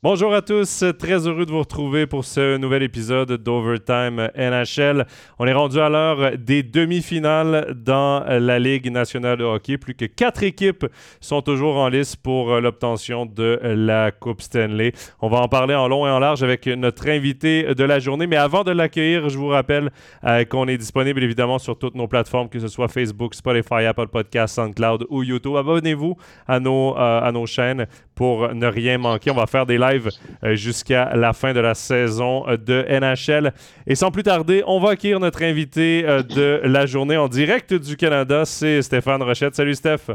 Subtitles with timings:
[0.00, 5.04] Bonjour à tous, très heureux de vous retrouver pour ce nouvel épisode d'Overtime NHL.
[5.40, 9.76] On est rendu à l'heure des demi-finales dans la Ligue nationale de hockey.
[9.76, 10.86] Plus que quatre équipes
[11.20, 14.92] sont toujours en lice pour l'obtention de la Coupe Stanley.
[15.20, 18.28] On va en parler en long et en large avec notre invité de la journée.
[18.28, 19.90] Mais avant de l'accueillir, je vous rappelle
[20.22, 24.06] euh, qu'on est disponible évidemment sur toutes nos plateformes, que ce soit Facebook, Spotify, Apple
[24.06, 25.56] Podcasts, SoundCloud ou YouTube.
[25.56, 26.14] Abonnez-vous
[26.46, 29.30] à nos, euh, à nos chaînes pour ne rien manquer.
[29.30, 30.10] On va faire des lives
[30.42, 33.52] euh, jusqu'à la fin de la saison euh, de NHL.
[33.86, 37.72] Et sans plus tarder, on va accueillir notre invité euh, de la journée en direct
[37.72, 38.44] du Canada.
[38.44, 39.54] C'est Stéphane Rochette.
[39.54, 40.10] Salut Steph.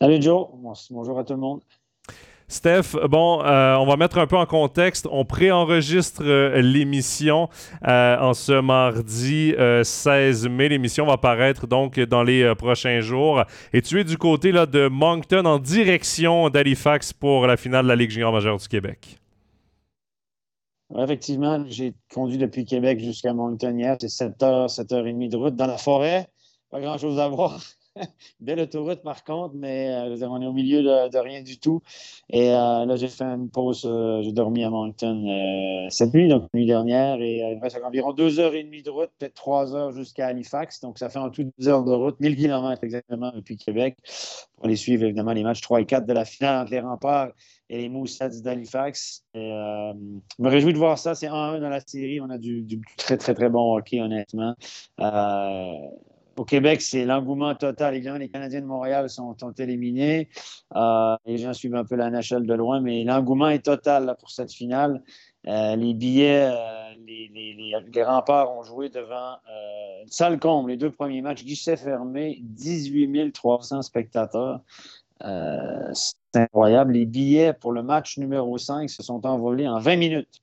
[0.00, 0.48] Salut Joe.
[0.90, 1.60] Bonjour à tout le monde.
[2.48, 5.08] Steph, bon, euh, on va mettre un peu en contexte.
[5.10, 7.48] On préenregistre euh, l'émission
[7.86, 10.68] euh, en ce mardi 16 mai.
[10.68, 13.42] L'émission va paraître donc dans les prochains jours.
[13.72, 17.96] Et tu es du côté de Moncton en direction d'Halifax pour la finale de la
[17.96, 19.18] Ligue junior majeure du Québec.
[20.96, 23.96] effectivement, j'ai conduit depuis Québec jusqu'à Moncton hier.
[24.00, 26.28] C'est 7h, 7h30 de route dans la forêt.
[26.70, 27.60] Pas grand-chose à voir.
[28.40, 31.82] Belle autoroute, par contre, mais euh, on est au milieu de, rien du tout.
[32.30, 33.86] Et euh, là, j'ai fait une pause.
[33.86, 37.20] Euh, j'ai dormi à Moncton cette nuit, donc la nuit dernière.
[37.20, 40.26] Et il me reste environ deux heures et demie de route, peut-être trois heures jusqu'à
[40.28, 40.80] Halifax.
[40.80, 43.96] Donc, ça fait en tout deux heures de route, 1000 km exactement depuis Québec,
[44.56, 47.30] pour aller suivre évidemment les matchs 3 et 4 de la finale entre les remparts
[47.68, 49.24] et les Moussets d'Halifax.
[49.34, 49.92] je
[50.38, 51.14] me réjouis de voir ça.
[51.14, 52.20] C'est 1-1 dans la série.
[52.20, 54.54] On a du, très, très, très bon hockey, honnêtement.
[56.36, 57.94] Au Québec, c'est l'engouement total.
[57.94, 60.28] Évidemment, les Canadiens de Montréal sont, éliminés.
[60.74, 64.30] Euh, les gens suivent un peu la NHL de loin, mais l'engouement est total pour
[64.30, 65.02] cette finale.
[65.46, 69.36] Euh, les billets, euh, les, remparts ont joué devant
[70.02, 70.70] une salle comble.
[70.70, 74.60] Les deux premiers matchs, guichet fermé, 18 300 spectateurs.
[75.20, 76.92] c'est incroyable.
[76.92, 80.42] Les billets pour le match numéro 5 se sont envolés en 20 minutes.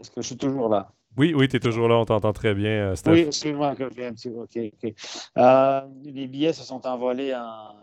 [0.00, 0.92] Est-ce que je suis toujours là?
[1.16, 3.12] Oui, oui, tu es toujours là, on t'entend très bien, euh, Steph.
[3.12, 4.94] Oui, excuse-moi, OK, OK.
[5.36, 7.74] Euh, les billets se sont envolés en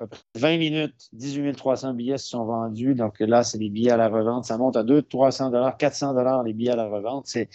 [0.00, 1.08] à peu près 20 minutes.
[1.12, 2.94] 18 300 billets se sont vendus.
[2.94, 4.44] Donc là, c'est les billets à la revente.
[4.44, 7.26] Ça monte à 200, 300 400 les billets à la revente.
[7.26, 7.48] C'est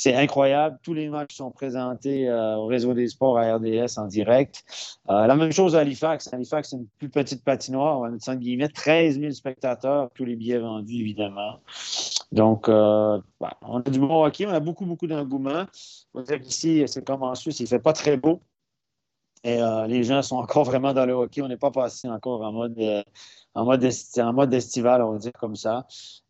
[0.00, 0.78] c'est incroyable.
[0.84, 4.62] Tous les matchs sont présentés euh, au réseau des sports à RDS en direct.
[5.10, 6.32] Euh, la même chose à Halifax.
[6.32, 7.98] Halifax, c'est une plus petite patinoire.
[7.98, 11.58] On va mettre guillemets 13 000 spectateurs, tous les billets vendus, évidemment.
[12.30, 14.46] Donc, euh, bah, on a du bon hockey.
[14.46, 15.64] On a beaucoup, beaucoup d'engouement.
[16.14, 18.40] On dire qu'ici, c'est comme en Suisse, il ne fait pas très beau.
[19.44, 21.42] Et les gens sont encore vraiment dans le hockey.
[21.42, 22.78] On n'est pas passé encore en mode,
[23.54, 23.88] en mode,
[24.18, 25.86] en mode estival, on va dire comme ça.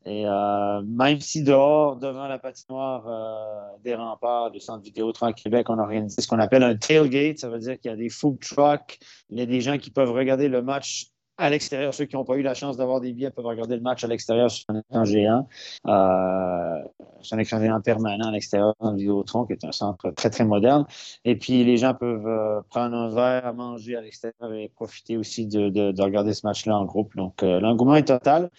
[0.09, 5.33] Et euh, même si dehors, devant la patinoire euh, des remparts du centre vidéo à
[5.35, 8.09] Québec, on organise ce qu'on appelle un tailgate, ça veut dire qu'il y a des
[8.09, 8.99] food trucks,
[9.29, 11.95] il y a des gens qui peuvent regarder le match à l'extérieur.
[11.95, 14.09] Ceux qui n'ont pas eu la chance d'avoir des billets peuvent regarder le match à
[14.09, 15.49] l'extérieur sur un écran géant.
[15.87, 16.83] Euh,
[17.21, 20.31] sur un écran géant permanent à l'extérieur dans le Vidéotron, qui est un centre très,
[20.31, 20.85] très moderne.
[21.25, 25.47] Et puis, les gens peuvent euh, prendre un verre manger à l'extérieur et profiter aussi
[25.47, 27.15] de, de, regarder ce match-là en groupe.
[27.17, 28.51] Donc, euh, l'engouement est total.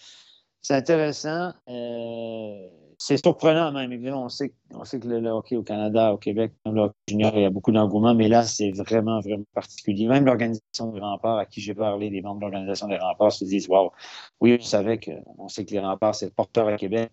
[0.62, 1.52] C'est intéressant.
[1.68, 2.68] Euh,
[3.00, 3.90] c'est surprenant même.
[3.92, 7.32] Évidemment, on sait, on sait que le, hockey au Canada, au Québec, le hockey junior,
[7.34, 10.06] il y a beaucoup d'engouement, mais là, c'est vraiment, vraiment particulier.
[10.06, 13.46] Même l'organisation des remparts, à qui j'ai parlé, les membres de l'organisation des remparts se
[13.46, 13.90] disent Waouh,
[14.40, 17.10] oui, je savais qu'on sait que les remparts, c'est le porteur à Québec.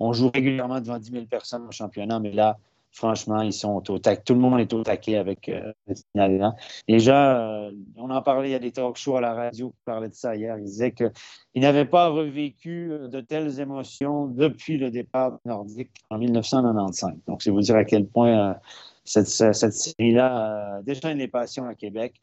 [0.00, 2.58] On joue régulièrement devant 10 000 personnes au championnat, mais là,
[2.92, 4.22] Franchement, ils sont au taquet.
[4.24, 5.72] Tout le monde est au taquet avec euh,
[6.12, 6.52] finale.
[6.88, 9.82] Déjà, euh, on en parlait, il y a des talk shows à la radio qui
[9.84, 10.58] parlaient de ça hier.
[10.58, 11.12] Ils disaient qu'ils
[11.56, 17.18] n'avaient pas revécu euh, de telles émotions depuis le départ nordique en 1995.
[17.26, 18.56] Donc, c'est vous dire à quel point
[19.04, 22.20] cette, cette série-là déchaîne les passions à Québec.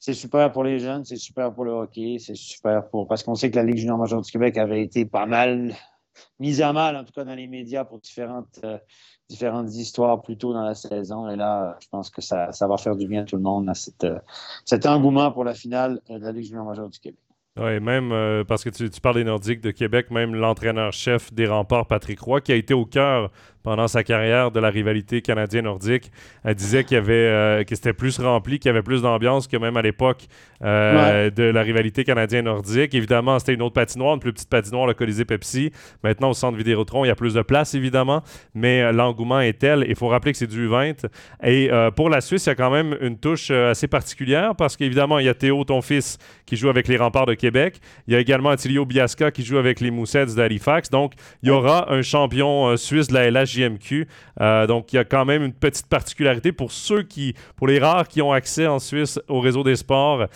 [0.00, 3.06] C'est super pour les jeunes, c'est super pour le hockey, c'est super pour.
[3.06, 5.74] Parce qu'on sait que la Ligue junior majeure du Québec avait été pas mal
[6.38, 8.60] mise à mal, en tout cas dans les médias, pour différentes
[9.30, 11.28] différentes histoires plus tôt dans la saison.
[11.30, 13.68] Et là, je pense que ça, ça va faire du bien à tout le monde,
[13.68, 13.72] à
[14.04, 14.18] euh,
[14.64, 17.20] cet engouement pour la finale de la Ligue junior majeure du Québec.
[17.58, 21.86] Oui, même euh, parce que tu, tu, parles des de Québec, même l'entraîneur-chef des remparts,
[21.86, 23.30] Patrick Roy, qui a été au cœur
[23.62, 26.10] pendant sa carrière de la rivalité canadienne-nordique.
[26.44, 29.46] Elle disait qu'il y avait, euh, que c'était plus rempli, qu'il y avait plus d'ambiance
[29.48, 30.26] que même à l'époque
[30.64, 32.94] euh, de la rivalité canadienne-nordique.
[32.94, 35.72] Évidemment, c'était une autre patinoire, une plus petite patinoire, le Colisée Pepsi.
[36.02, 38.22] Maintenant, au centre Vidéotron, il y a plus de place, évidemment,
[38.54, 39.84] mais euh, l'engouement est tel.
[39.88, 41.06] Il faut rappeler que c'est du 20.
[41.44, 45.18] Et pour la Suisse, il y a quand même une touche assez particulière parce qu'évidemment,
[45.18, 47.80] il y a Théo, ton fils, qui joue avec les remparts de Québec.
[48.06, 50.90] Il y a également Attilio Biasca qui joue avec les Moussets d'Halifax.
[50.90, 51.12] Donc,
[51.42, 54.06] il y aura un champion suisse de la LH JMQ.
[54.68, 58.08] donc, il y a quand même une petite particularité pour ceux qui, pour les rares
[58.08, 60.26] qui ont accès en Suisse au réseau des sports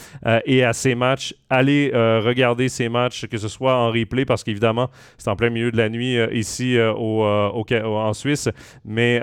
[0.45, 1.35] et à ces matchs.
[1.51, 5.71] Allez regarder ces matchs, que ce soit en replay, parce qu'évidemment, c'est en plein milieu
[5.71, 8.49] de la nuit ici au, en Suisse.
[8.85, 9.21] Mais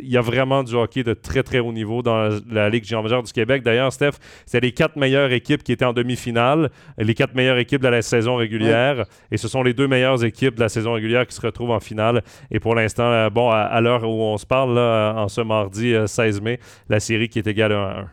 [0.00, 3.02] il y a vraiment du hockey de très, très haut niveau dans la, Ligue junior
[3.02, 3.62] majeure du Québec.
[3.62, 4.12] D'ailleurs, Steph,
[4.46, 8.02] c'est les quatre meilleures équipes qui étaient en demi-finale, les quatre meilleures équipes de la
[8.02, 9.04] saison régulière.
[9.30, 11.80] Et ce sont les deux meilleures équipes de la saison régulière qui se retrouvent en
[11.80, 12.22] finale.
[12.50, 16.38] Et pour l'instant, euh, bon, à, l'heure où on se parle, en ce mardi 16
[16.38, 18.10] euh, mai, la série qui est égale à 1.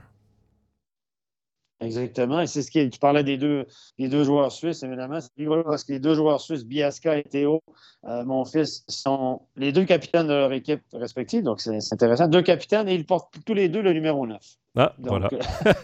[1.81, 2.39] Exactement.
[2.41, 3.65] Et c'est ce qui tu parlais des deux,
[3.97, 5.19] des deux joueurs suisses, évidemment.
[5.19, 7.63] C'est rigolo parce que les deux joueurs suisses, Biasca et Théo,
[8.05, 11.43] euh, mon fils, sont les deux capitaines de leur équipe respective.
[11.43, 12.27] Donc, c'est intéressant.
[12.27, 14.39] Deux capitaines et ils portent tous les deux le numéro 9.
[14.77, 15.29] Ah, voilà.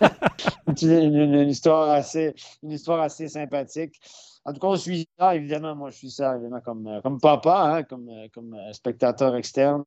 [0.82, 4.00] une, histoire assez, une histoire assez sympathique.
[4.48, 5.76] En tout cas, on suit ça, évidemment.
[5.76, 9.36] Moi, je suis ça, évidemment, comme, euh, comme papa, hein, comme, euh, comme euh, spectateur
[9.36, 9.84] externe.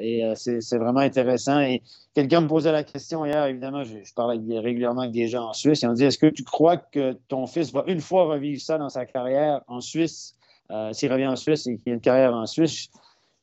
[0.00, 1.58] et c'est vraiment intéressant.
[1.58, 1.82] Et
[2.14, 5.52] quelqu'un me posait la question hier, évidemment, je, je parlais régulièrement avec des gens en
[5.54, 5.82] Suisse.
[5.82, 8.78] Ils ont dit Est-ce que tu crois que ton fils va une fois revivre ça
[8.78, 10.36] dans sa carrière en Suisse
[10.92, 12.90] S'il revient en Suisse et qu'il a une carrière en Suisse?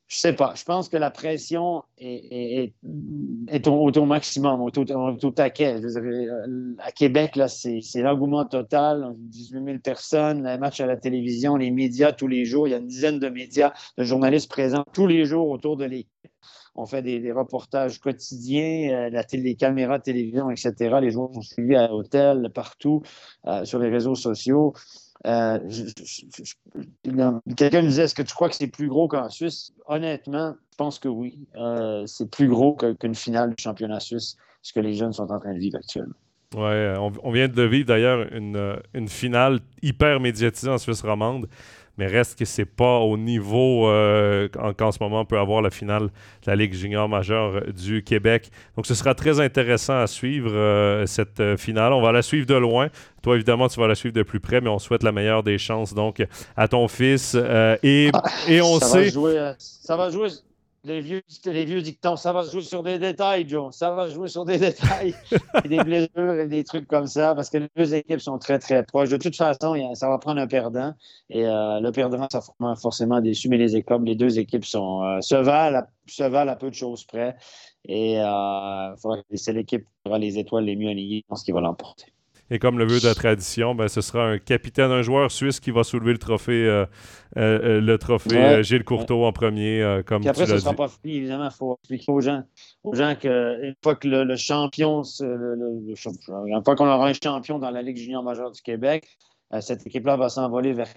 [0.10, 0.54] Je sais pas.
[0.56, 2.74] Je pense que la pression est,
[3.68, 5.76] au, maximum, au, taquet.
[5.86, 9.14] Euh, à Québec, là, c'est, l'engouement total.
[9.16, 12.68] 18 000 personnes, les matchs à la télévision, les médias tous les jours.
[12.68, 15.86] Il y a une dizaine de médias, de journalistes présents tous les jours autour de
[15.86, 16.10] l'équipe.
[16.74, 20.74] On fait des, reportages quotidiens, euh, la les caméras télévision, etc.
[21.02, 23.04] Les joueurs sont suivis à l'hôtel, partout,
[23.46, 24.74] euh, sur les réseaux sociaux.
[25.26, 25.60] Euh,
[27.58, 29.74] quelqu'un me disait est-ce que tu crois que c'est plus gros qu'en Suisse?
[29.88, 31.48] Honnêtement, je pense que oui.
[31.56, 35.40] Euh, c'est plus gros qu'une finale du championnat suisse, ce que les jeunes sont en
[35.40, 36.16] train de vivre actuellement.
[36.56, 41.48] Ouais, on, vient de vivre d'ailleurs une, une, finale hyper médiatisée en Suisse romande
[42.00, 44.48] mais reste que c'est pas au niveau euh,
[44.78, 48.50] qu'en ce moment on peut avoir la finale de la Ligue junior majeure du Québec.
[48.78, 51.92] Donc ce sera très intéressant à suivre euh, cette euh, finale.
[51.92, 52.88] On va la suivre de loin.
[53.22, 55.58] Toi, évidemment, tu vas la suivre de plus près, mais on souhaite la meilleure des
[55.58, 56.26] chances donc
[56.56, 57.36] à ton fils.
[57.84, 59.12] et, ah, et on sait.
[59.58, 60.30] ça va jouer
[60.84, 63.76] les vieux, les dictons, ça va jouer sur des détails, Joe.
[63.76, 65.14] Ça va jouer sur des détails,
[65.66, 68.84] des blessures et des trucs comme ça, parce que les deux équipes sont très, très
[68.84, 69.10] proches.
[69.10, 70.94] De toute façon, ça va prendre un perdant.
[71.30, 75.04] Et euh, le perdant, ça va forcément déçu, mais les équipes, les deux équipes sont,
[75.04, 77.36] euh, se, valent, se valent à peu de choses près.
[77.86, 78.96] Et euh,
[79.34, 82.14] c'est l'équipe qui aura les étoiles les mieux alignées, je pense qu'il va l'emporter.
[82.52, 85.60] Et comme le veut de la tradition, ben, ce sera un capitaine, un joueur suisse
[85.60, 86.86] qui va soulever le trophée, euh,
[87.38, 90.88] euh, euh, le trophée Gilles Courteau en premier, comme Puis après, ce ne sera pas
[90.88, 91.46] fini, évidemment.
[91.46, 92.44] Il faut expliquer aux gens,
[92.84, 95.96] aux gens qu'une fois que le, champion, une
[96.66, 99.08] fois qu'on aura un champion dans la Ligue junior majeure du Québec,
[99.62, 100.88] cette équipe-là va s'envoler vers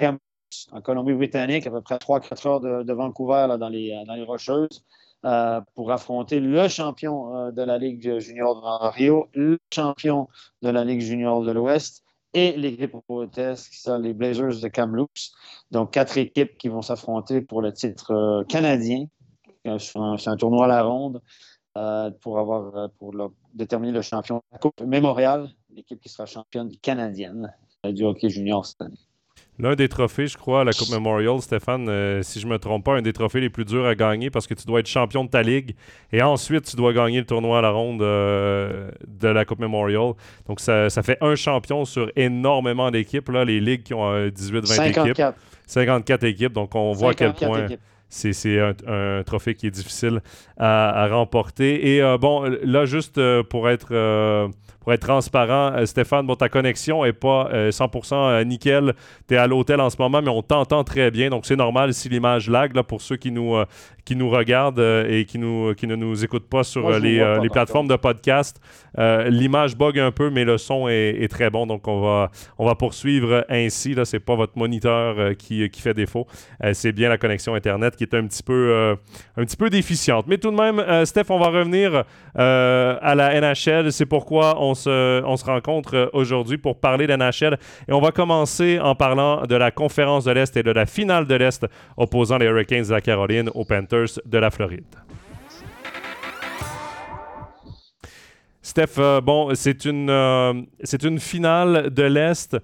[0.70, 4.84] en Colombie-Britannique, à peu près 3-4 heures de, Vancouver, là, dans, les, dans les Rocheuses.
[5.24, 10.28] Euh, pour affronter le champion euh, de la Ligue junior de Rio, le champion
[10.62, 12.02] de la Ligue junior de l'Ouest
[12.34, 15.30] et l'équipe hôtesse qui sont les Blazers de Kamloops.
[15.70, 19.06] Donc, quatre équipes qui vont s'affronter pour le titre euh, canadien.
[19.78, 21.22] C'est un, tournoi à la ronde
[22.20, 23.12] pour, avoir, pour
[23.54, 27.54] déterminer le champion de la Coupe Mémorial, l'équipe qui sera championne canadienne
[27.84, 28.98] du hockey junior cette année.
[29.58, 32.58] L'un des trophées, je crois, à la Coupe Memorial, Stéphane, euh, si je ne me
[32.58, 34.88] trompe pas, un des trophées les plus durs à gagner parce que tu dois être
[34.88, 35.76] champion de ta ligue
[36.10, 40.14] et ensuite tu dois gagner le tournoi à la ronde euh, de la Coupe Memorial.
[40.46, 45.22] Donc ça, fait un champion sur énormément d'équipes, les ligues qui ont 18-20 équipes.
[45.66, 47.68] 54 équipes, donc on voit à quel point.
[48.08, 50.22] C'est un, trophée qui est difficile
[50.58, 51.94] à, remporter.
[51.94, 53.94] Et euh, bon, là, juste pour être
[54.82, 58.94] pour être transparent, euh, Stéphane, bon, ta connexion n'est pas 100% euh, euh, nickel.
[59.28, 61.30] Tu es à l'hôtel en ce moment, mais on t'entend très bien.
[61.30, 63.54] Donc, c'est normal si l'image lag là, pour ceux qui nous,
[64.04, 67.88] qui nous regardent et qui, nous, qui ne nous écoutent pas sur les, les plateformes
[67.88, 68.60] de podcast.
[68.96, 71.66] l'image bug un peu, mais le son est, très bon.
[71.66, 73.94] Donc, on va, on va poursuivre ainsi.
[74.04, 76.26] Ce n'est pas votre moniteur qui, qui fait défaut.
[76.72, 78.96] c'est bien la connexion Internet qui est un petit peu,
[79.36, 80.26] un petit peu déficiente.
[80.26, 83.92] Mais tout de même, Steph, on va revenir à la NHL.
[83.92, 87.58] C'est pourquoi on on se, rencontre euh, aujourd'hui pour parler de NHL.
[87.88, 91.26] Et on va commencer en parlant de la conférence de l'Est et de la finale
[91.26, 94.84] de l'Est opposant les Hurricanes de la Caroline aux Panthers de la Floride.
[98.62, 102.56] Steph, euh, bon, c'est une, euh, c'est une finale de l'Est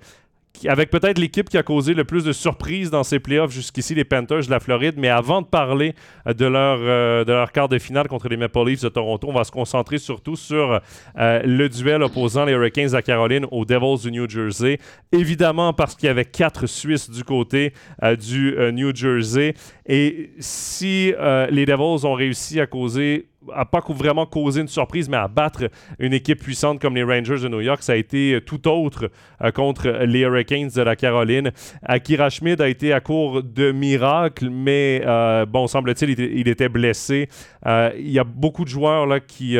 [0.66, 4.04] avec peut-être l'équipe qui a causé le plus de surprises dans ces playoffs jusqu'ici, les
[4.04, 4.94] Panthers de la Floride.
[4.96, 5.94] Mais avant de parler
[6.26, 9.28] euh, de leur, euh, de leur quart de finale contre les Maple Leafs de Toronto,
[9.28, 10.80] on va se concentrer surtout sur
[11.18, 14.78] euh, le duel opposant les Hurricanes à Caroline aux Devils du New Jersey.
[15.12, 17.72] Évidemment, parce qu'il y avait quatre Suisses du côté
[18.18, 19.54] du New Jersey.
[19.86, 21.12] Et si
[21.50, 25.70] les Devils ont réussi à causer à pas vraiment causer une surprise, mais à battre
[25.98, 27.82] une équipe puissante comme les Rangers de New York.
[27.82, 29.10] Ça a été euh, tout autre
[29.42, 31.50] euh, contre les Hurricanes de la Caroline.
[31.82, 37.28] Akira Schmid a été à court de miracles, mais euh, bon, semble-t-il, il, était blessé.
[37.66, 39.56] il y a beaucoup de joueurs là, qui,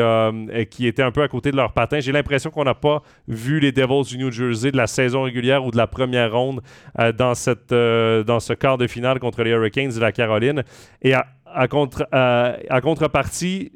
[0.69, 1.99] qui étaient un peu à côté de leur patin.
[1.99, 5.65] J'ai l'impression qu'on n'a pas vu les Devils du New Jersey de la saison régulière
[5.65, 6.61] ou de la première ronde
[7.17, 10.63] dans, cette, dans ce quart de finale contre les Hurricanes de la Caroline.
[11.01, 13.71] Et à, à, contre, à contrepartie,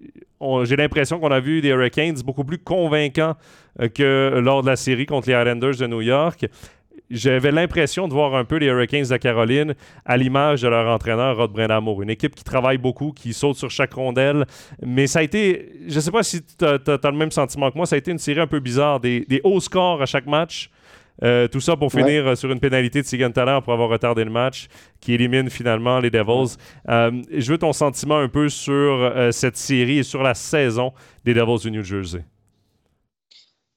[0.64, 3.36] j'ai l'impression qu'on a vu des Hurricanes beaucoup plus convaincants
[3.82, 6.46] euh, que lors de la série contre les Islanders de New York.
[7.10, 9.76] J'avais l'impression de voir un peu les Hurricanes de Caroline
[10.06, 12.02] à l'image de leur entraîneur Rod Brindamour.
[12.02, 14.46] Une équipe qui travaille beaucoup, qui saute sur chaque rondelle.
[14.84, 17.78] Mais ça a été, je ne sais pas si tu as, le même sentiment que
[17.78, 19.00] moi, ça a été une série un peu bizarre.
[19.00, 20.72] des hauts scores à chaque match.
[21.22, 24.32] Euh, tout ça pour finir euh, sur une pénalité de Sigan pour avoir retardé le
[24.32, 24.68] match,
[25.00, 26.58] qui élimine finalement les Devils.
[26.90, 30.94] Euh, je veux ton sentiment un peu sur cette série et sur la saison
[31.24, 32.26] des Devils du New Jersey.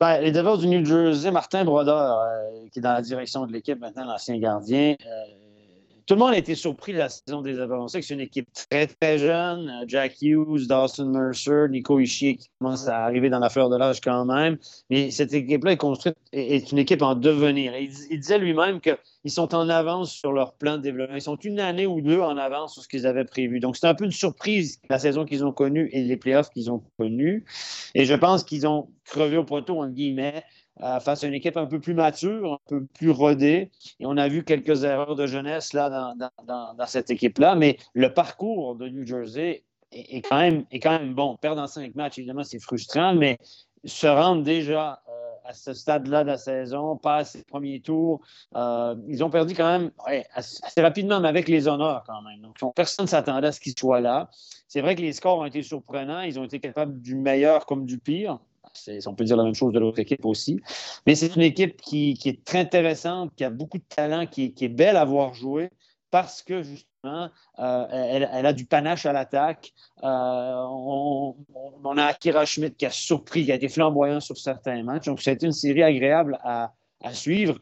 [0.00, 2.18] Ben, les Devils du New Jersey, Martin Brodeur,
[2.70, 4.94] qui est dans la direction de l'équipe maintenant, l'ancien gardien,
[6.06, 8.48] tout le monde a été surpris de la saison des Avancés, que c'est une équipe
[8.52, 9.84] très, très jeune.
[9.88, 14.00] Jack Hughes, Dawson Mercer, Nico Ishii qui commence à arriver dans la fleur de l'âge
[14.00, 14.56] quand même.
[14.88, 17.76] Mais cette équipe-là est construite, est une équipe en devenir.
[17.76, 21.16] il, disait lui-même qu'ils sont en avance sur leur plan de développement.
[21.16, 23.58] Ils sont une année ou deux en avance sur ce qu'ils avaient prévu.
[23.58, 26.70] Donc, c'est un peu une surprise la saison qu'ils ont connue et les playoffs qu'ils
[26.70, 27.44] ont connus.
[27.96, 30.44] Et je pense qu'ils ont crevé au poteau, en guillemets,
[30.80, 33.70] face à une équipe un peu plus mature, un peu plus rodée.
[34.00, 38.88] Et on a vu quelques erreurs de jeunesse dans, cette équipe-là, mais le parcours de
[38.88, 41.36] New Jersey est, quand, même, bon.
[41.36, 43.38] Perdre en cinq matchs, évidemment, c'est frustrant, mais
[43.84, 45.12] se rendre déjà euh,
[45.44, 48.20] à ce stade-là de la saison, passer le premier tour,
[48.56, 49.90] euh, ils ont perdu quand même
[50.34, 52.52] assez, rapidement, mais avec les honneurs quand même.
[52.74, 54.28] Personne ne s'attendait à ce qu'ils soient là.
[54.68, 56.22] C'est vrai que les scores ont été surprenants.
[56.22, 58.40] Ils ont été capables du meilleur comme du pire
[59.06, 60.60] on peut dire la même chose de l'autre équipe aussi.
[61.06, 64.68] Mais c'est une équipe qui, est très intéressante, qui a beaucoup de talent, qui, est
[64.68, 65.70] belle à voir jouer
[66.10, 69.72] parce que justement, euh, elle, a du panache à l'attaque.
[70.02, 71.36] Euh, on,
[71.96, 75.06] a Akira Schmidt qui a surpris, qui a été flamboyant sur certains matchs.
[75.06, 76.72] Donc, été une série agréable à,
[77.12, 77.58] suivre,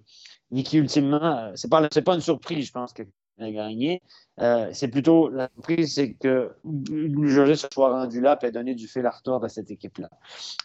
[0.50, 3.02] mais qui ultimement, euh, ce n'est pas, une surprise, je pense, que
[3.40, 4.00] a gagné.
[4.40, 8.74] Euh, c'est plutôt la surprise, c'est que New se soit rendu là et ait donné
[8.74, 10.10] du fil à retordre à cette équipe-là.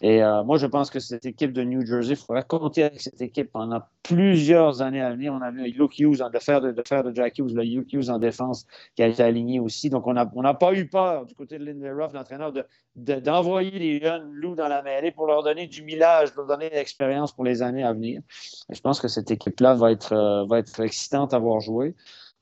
[0.00, 3.00] Et euh, moi, je pense que cette équipe de New Jersey, il faudra compter avec
[3.00, 5.32] cette équipe pendant plusieurs années à venir.
[5.32, 8.18] On a vu Luke Hughes, faire de, faire de Jack Hughes, le Luke Hughes en
[8.18, 9.88] défense qui a été aligné aussi.
[9.88, 12.52] Donc, on n'a pas eu peur du côté de Ruff, l'entraîneur,
[12.96, 16.70] d'envoyer de, les jeunes loups dans la mêlée pour leur donner du millage, leur donner
[16.70, 18.20] de l'expérience pour les années à venir.
[18.68, 21.94] Et je pense que cette équipe-là va être, euh, va être excitante à voir jouer.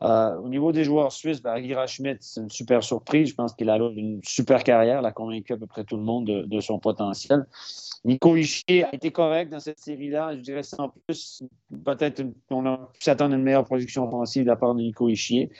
[0.02, 3.30] Euh, au niveau des joueurs suisses, ben, Schmidt, c'est une super surprise.
[3.30, 5.00] Je pense qu'il a une super carrière.
[5.00, 7.46] Il a convaincu à peu près tout le monde de, son potentiel.
[8.04, 10.36] Nico Ischier a été correct dans cette série-là.
[10.36, 11.42] Je dirais sans plus.
[11.84, 15.08] Peut-être qu'on a pu s'attendre à une meilleure production offensive de la part de Nico
[15.08, 15.50] Ischier.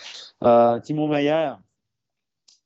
[0.45, 1.52] Euh, Timo Meyer,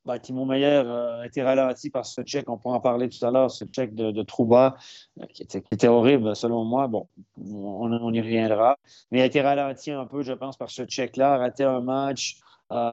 [0.05, 3.25] ben, Timo Meyer euh, a été ralenti par ce check, on pourra en parler tout
[3.25, 4.75] à l'heure, ce check de, Trouba,
[5.21, 6.87] euh, qui, était, horrible selon moi.
[6.87, 7.07] Bon,
[7.37, 8.77] on, y reviendra.
[9.11, 12.37] Mais il a été ralenti un peu, je pense, par ce check-là, raté un match,
[12.73, 12.91] euh,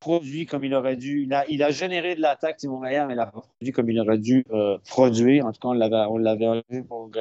[0.00, 1.28] produit comme il aurait dû.
[1.48, 4.44] Il a, généré de l'attaque, Timo Meyer, mais il a produit comme il aurait dû
[4.88, 5.46] produire.
[5.46, 5.68] En tout cas,
[6.08, 7.12] on l'avait vu pour,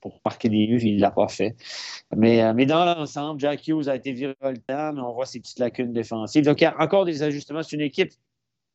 [0.00, 1.56] pour marquer des buts, il ne l'a pas fait.
[2.16, 5.92] Mais, mais dans l'ensemble, Jack Hughes a été virevoltant, mais on voit ses petites lacunes
[5.92, 6.44] défensives.
[6.44, 7.64] Donc, il y a encore des ajustements.
[7.64, 8.12] C'est une équipe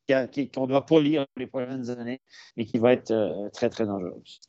[0.08, 2.22] qu'on ne doit pas lire les prochaines années
[2.58, 4.40] et qui va être euh, très, très dangereuse.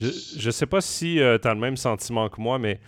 [0.00, 2.80] Je ne sais pas si euh, tu as le même sentiment que moi, mais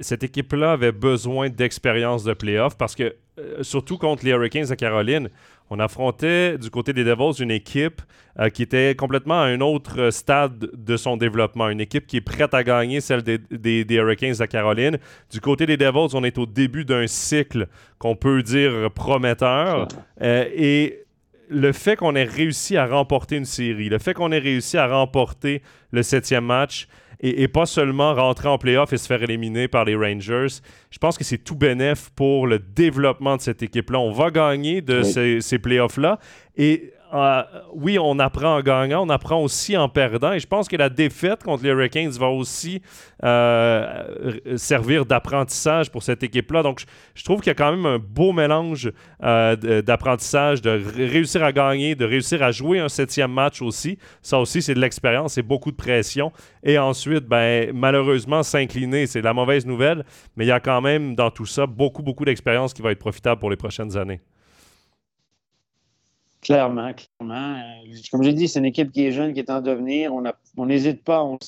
[0.00, 4.74] cette équipe-là avait besoin d'expérience de playoff parce que, euh, surtout contre les Hurricanes de
[4.74, 5.30] Caroline,
[5.70, 8.02] on affrontait du côté des Devils une équipe
[8.52, 11.68] qui était complètement à un autre stade de son développement.
[11.68, 14.98] Une équipe qui est prête à gagner celle des, des, des Hurricanes de Caroline.
[15.30, 19.88] Du côté des Devils, on est au début d'un cycle qu'on peut dire prometteur.
[20.20, 21.03] et
[21.48, 24.86] le fait qu'on ait réussi à remporter une série, le fait qu'on ait réussi à
[24.86, 26.86] remporter le septième match
[27.20, 30.60] et, pas seulement rentrer en playoff et se faire éliminer par les Rangers,
[30.90, 33.98] je pense que c'est tout bénéf pour le développement de cette équipe-là.
[33.98, 36.18] On va gagner de ces, ces playoffs-là.
[36.56, 37.42] Et euh,
[37.74, 40.32] oui, on apprend en gagnant, on apprend aussi en perdant.
[40.32, 42.82] Et je pense que la défaite contre les Hurricanes va aussi
[43.22, 46.62] euh, servir d'apprentissage pour cette équipe-là.
[46.62, 46.82] Donc,
[47.14, 48.90] je, trouve qu'il y a quand même un beau mélange
[49.22, 53.98] euh, d'apprentissage, de réussir à gagner, de réussir à jouer un septième match aussi.
[54.22, 56.32] Ça aussi, c'est de l'expérience, c'est beaucoup de pression.
[56.62, 60.04] Et ensuite, ben, malheureusement, s'incliner, c'est la mauvaise nouvelle.
[60.36, 62.98] Mais il y a quand même dans tout ça beaucoup, beaucoup d'expérience qui va être
[62.98, 64.20] profitable pour les prochaines années.
[66.44, 67.56] Clairement, clairement.
[67.56, 70.12] Euh, comme j'ai dit, c'est une équipe qui est jeune, qui est en devenir.
[70.56, 71.24] On n'hésite pas.
[71.24, 71.38] On,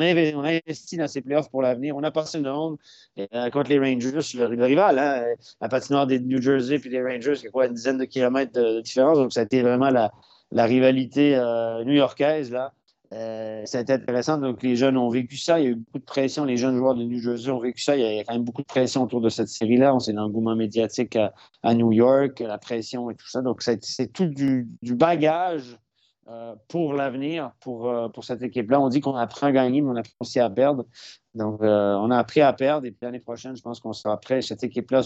[0.00, 1.96] investit dans ces playoffs pour l'avenir.
[1.96, 2.76] On a passé le monde
[3.18, 5.24] euh, contre les Rangers, le, rival, hein,
[5.62, 8.52] la patinoire des New Jersey puis les Rangers, qui a quoi, une dizaine de kilomètres
[8.52, 9.16] de, différence.
[9.16, 10.12] Donc, ça a été vraiment la,
[10.52, 12.52] rivalité euh, new-yorkaise.
[12.52, 12.74] Là.
[13.12, 14.38] Euh, été intéressant.
[14.38, 15.60] Donc, les jeunes ont vécu ça.
[15.60, 16.44] Il y a eu beaucoup de pression.
[16.44, 17.96] Les jeunes joueurs de New Jersey ont vécu ça.
[17.96, 19.94] Il y a, quand même beaucoup de pression autour de cette série-là.
[19.94, 21.18] On sait l'engouement médiatique
[21.62, 23.42] à, New York, la pression et tout ça.
[23.42, 25.78] Donc, c'est tout du, bagage
[26.28, 28.80] euh, pour l'avenir, pour, euh, pour cette équipe-là.
[28.80, 30.86] On dit qu'on apprend à gagner, mais on apprend aussi à perdre.
[31.34, 32.86] Donc, on a appris à perdre.
[32.86, 34.40] Et puis, l'année prochaine, je pense qu'on sera prêt.
[34.40, 35.02] Cette équipe-là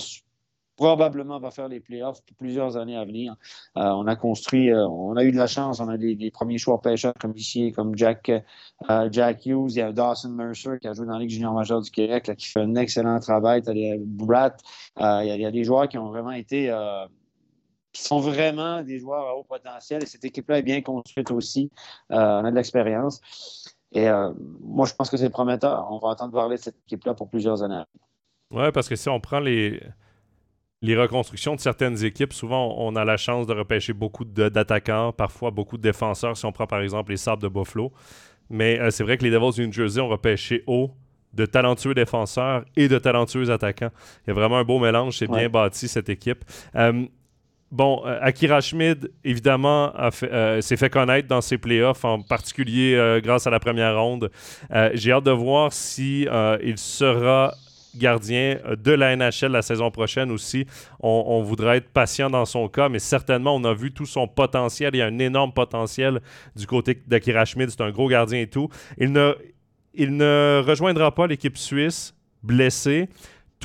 [0.77, 3.35] probablement va faire les playoffs pour plusieurs années à venir.
[3.77, 6.59] Euh, on a construit, euh, on a eu de la chance, on a des, premiers
[6.59, 8.31] choix pêcheurs comme ici, comme Jack,
[8.91, 11.55] euh, Jack Hughes, il y a Dawson Mercer qui a joué dans la Ligue junior
[11.55, 13.63] majeure du Québec, qui fait un excellent travail.
[13.63, 14.61] Tu as Bratt,
[14.99, 16.75] il y, a des joueurs qui ont vraiment été
[17.93, 21.71] qui sont vraiment des joueurs à haut potentiel et cette équipe-là est bien construite aussi.
[22.11, 23.75] on a de l'expérience.
[23.93, 24.07] Et
[24.61, 25.89] moi, je pense que c'est prometteur.
[25.91, 27.83] On va entendre parler de cette équipe-là pour plusieurs années.
[28.51, 29.81] Oui, parce que si on prend les,
[30.83, 35.51] les reconstructions de certaines équipes, souvent, on a la chance de repêcher beaucoup d'attaquants, parfois
[35.51, 37.93] beaucoup de défenseurs, si on prend par exemple les Sabres de Buffalo.
[38.51, 40.93] Mais euh, c'est vrai que les Devils du New Jersey ont repêché haut
[41.33, 43.91] de talentueux défenseurs et de talentueux attaquants.
[44.27, 46.45] Il y a vraiment un beau mélange, c'est bien bâti cette équipe.
[46.77, 47.05] Euh,
[47.71, 49.93] bon, euh, Akira Schmid, évidemment,
[50.61, 54.31] s'est fait connaître dans ses playoffs, en particulier grâce à la première ronde.
[54.95, 56.27] J'ai hâte de voir si
[56.63, 57.53] il sera
[57.97, 60.67] gardien euh, de la NHL la saison prochaine aussi.
[61.01, 64.91] On, voudrait être patient dans son cas, mais certainement, on a vu tout son potentiel.
[64.95, 66.21] Il y a un énorme potentiel
[66.55, 67.71] du côté d'Akira Schmid.
[67.71, 68.69] C'est un gros gardien et tout.
[68.99, 69.35] Il ne,
[69.95, 73.09] il ne rejoindra pas l'équipe suisse blessé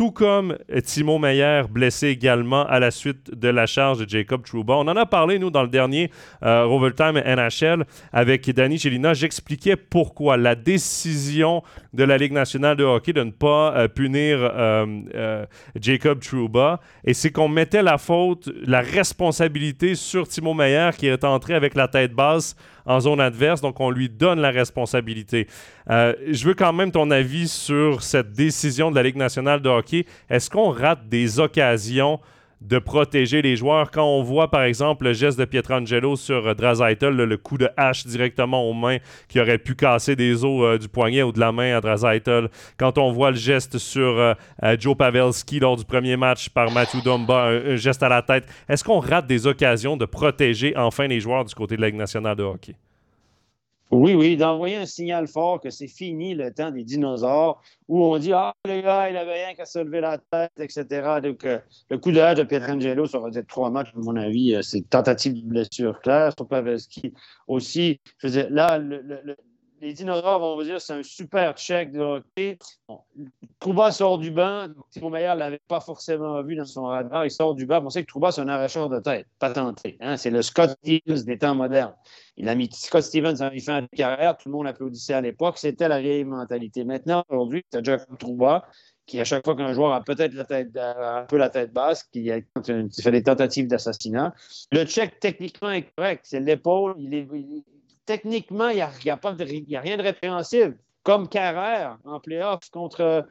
[0.01, 4.73] tout comme Timo Meyer, blessé également à la suite de la charge de Jacob Trouba.
[4.73, 6.09] On en a parlé, nous, dans le dernier
[6.41, 9.13] euh, Overtime NHL avec Danny Gelina.
[9.13, 11.61] J'expliquais pourquoi la décision
[11.93, 15.45] de la Ligue nationale de hockey de ne pas euh, punir euh,
[15.79, 21.23] Jacob Trouba, et c'est qu'on mettait la faute, la responsabilité sur Timo Meyer qui est
[21.23, 25.47] entré avec la tête basse en zone adverse, donc on lui donne la responsabilité.
[25.89, 29.69] Euh, je veux quand même ton avis sur cette décision de la Ligue nationale de
[29.69, 30.05] hockey.
[30.29, 32.19] Est-ce qu'on rate des occasions
[32.61, 33.91] de protéger les joueurs.
[33.91, 38.05] Quand on voit, par exemple, le geste de Pietrangelo sur euh, le, coup de hache
[38.05, 38.97] directement aux mains
[39.27, 42.49] qui aurait pu casser des os euh, du poignet ou de la main à Drazaitel.
[42.77, 44.35] Quand on voit le geste sur
[44.79, 48.83] Joe Pavelski lors du premier match par Matthew Domba, un, geste à la tête, est-ce
[48.83, 52.35] qu'on rate des occasions de protéger enfin les joueurs du côté de la Ligue nationale
[52.35, 52.75] de hockey?
[53.91, 58.17] Oui, oui, d'envoyer un signal fort que c'est fini le temps des dinosaures où on
[58.17, 61.19] dit Ah, le gars, il avait rien qu'à se lever la tête, etc.
[61.21, 64.55] Donc, euh, le coup de de Pietrangelo, ça va être trois matchs, à mon avis.
[64.55, 66.33] Euh, c'est tentative de blessure claire.
[66.49, 67.13] Pavelski
[67.47, 67.99] aussi.
[68.19, 69.35] Je veux dire, là, le,
[69.81, 72.57] les dinosaures vont vous dire c'est un super check de hockey.
[73.59, 74.67] Trouba sort du banc.
[74.91, 77.25] Timo Meyer ne l'avait pas forcément vu dans son radar.
[77.25, 77.81] Il sort du banc.
[77.83, 79.97] On sait que Trouba, c'est un arracheur de tête, patenté.
[79.99, 80.17] Hein?
[80.17, 81.95] C'est le Scott Stevens des temps modernes.
[82.37, 84.37] Il a mis Scott Stevens, il fait une carrière.
[84.37, 85.57] Tout le monde applaudissait à l'époque.
[85.57, 86.83] C'était la vieille mentalité.
[86.83, 88.67] Maintenant, aujourd'hui, as Jacob Trouba
[89.07, 92.03] qui, à chaque fois qu'un joueur a peut-être la tête, un peu la tête basse,
[92.03, 94.33] qui, fait des tentatives d'assassinat,
[94.71, 96.21] le check techniquement est correct.
[96.23, 96.95] C'est l'épaule.
[96.97, 97.27] Il est,
[98.05, 103.25] techniquement, il n'y a, rien de répréhensible, comme Carrère en playoff contre,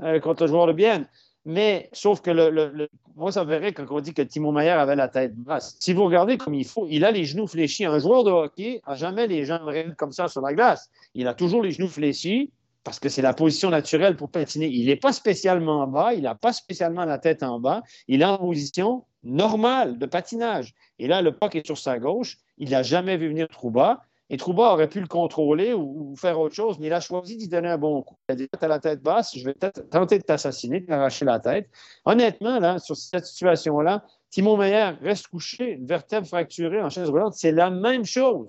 [0.00, 1.08] euh, contre le joueur de Bienne.
[1.44, 5.36] Mais sauf que moi, ça verrait quand on dit que Timo Meyer avait la tête
[5.36, 5.76] basse.
[5.78, 7.84] Si vous regardez comme il faut, il a les genoux fléchis.
[7.84, 10.90] Un joueur de hockey n'a jamais les jambes comme ça sur la glace.
[11.14, 12.50] Il a toujours les genoux fléchis
[12.82, 14.66] parce que c'est la position naturelle pour patiner.
[14.66, 17.82] Il n'est pas spécialement bas, il n'a pas spécialement la tête en bas.
[18.08, 20.74] Il est en position normale de patinage.
[20.98, 22.38] Et là, le puck est sur sa gauche.
[22.58, 24.02] Il n'a jamais vu venir Trouba.
[24.28, 27.48] Et Trouba aurait pu le contrôler ou, faire autre chose, mais il a choisi d'y
[27.48, 28.16] donner un bon coup.
[28.28, 31.24] Il a dit Tu as la tête basse, je vais tenter de t'assassiner, de t'arracher
[31.24, 31.70] la tête.
[32.04, 37.34] Honnêtement, là, sur cette situation-là, Timo Meyer reste couché, une vertèbre fracturée en chaise roulante,
[37.34, 38.48] c'est la même chose.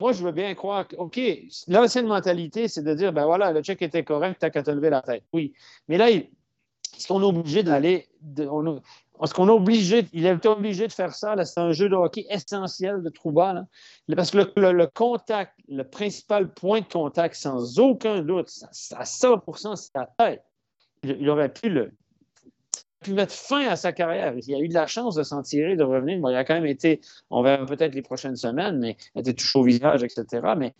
[0.00, 1.18] Moi, je veux bien croire que, OK,
[1.68, 4.90] l'ancienne mentalité, c'est de dire ben voilà, le check était correct, t'as qu'à te lever
[4.90, 5.24] la tête.
[5.32, 5.54] Oui.
[5.88, 6.10] Mais là,
[7.06, 8.08] qu'on est obligé d'aller.
[9.20, 11.36] Parce qu'on a obligé, il a été obligé de faire ça.
[11.44, 13.66] C'est un jeu de hockey essentiel de Trouba.
[14.16, 18.48] Parce que le, contact, le principal point de contact, sans aucun doute,
[18.96, 20.42] à 100% c'est la tête.
[21.02, 21.92] Il, aurait pu le,
[23.00, 24.32] pu mettre fin à sa carrière.
[24.38, 26.18] Il a eu de la chance de s'en tirer, de revenir.
[26.18, 29.58] il a quand même été, on verra peut-être les prochaines semaines, mais il était touché
[29.58, 30.54] au visage, etc.
[30.56, 30.74] Mais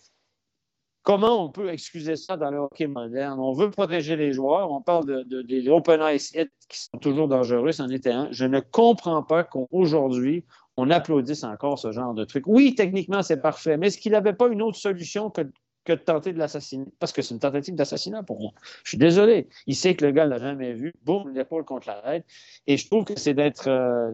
[1.03, 3.41] Comment on peut excuser ça dans le hockey moderne?
[3.41, 4.71] On veut protéger les joueurs.
[4.71, 8.29] On parle de, des open ice hits qui sont toujours dangereux, c'en était un.
[8.33, 10.45] Je ne comprends pas qu'aujourd'hui,
[10.77, 12.45] on applaudisse encore ce genre de truc.
[12.47, 15.43] Oui, techniquement, c'est parfait, mais est-ce qu'il n'avait pas une autre solution que,
[15.87, 16.87] de tenter de l'assassiner?
[16.99, 18.51] Parce que c'est une tentative d'assassinat pour moi.
[18.85, 19.49] Je suis désolé.
[19.67, 20.93] Il sait que le gars ne l'a jamais vu.
[21.03, 22.27] Boum, l'épaule contre la tête.
[22.67, 23.69] Et je trouve que c'est d'être.
[23.69, 24.13] Euh,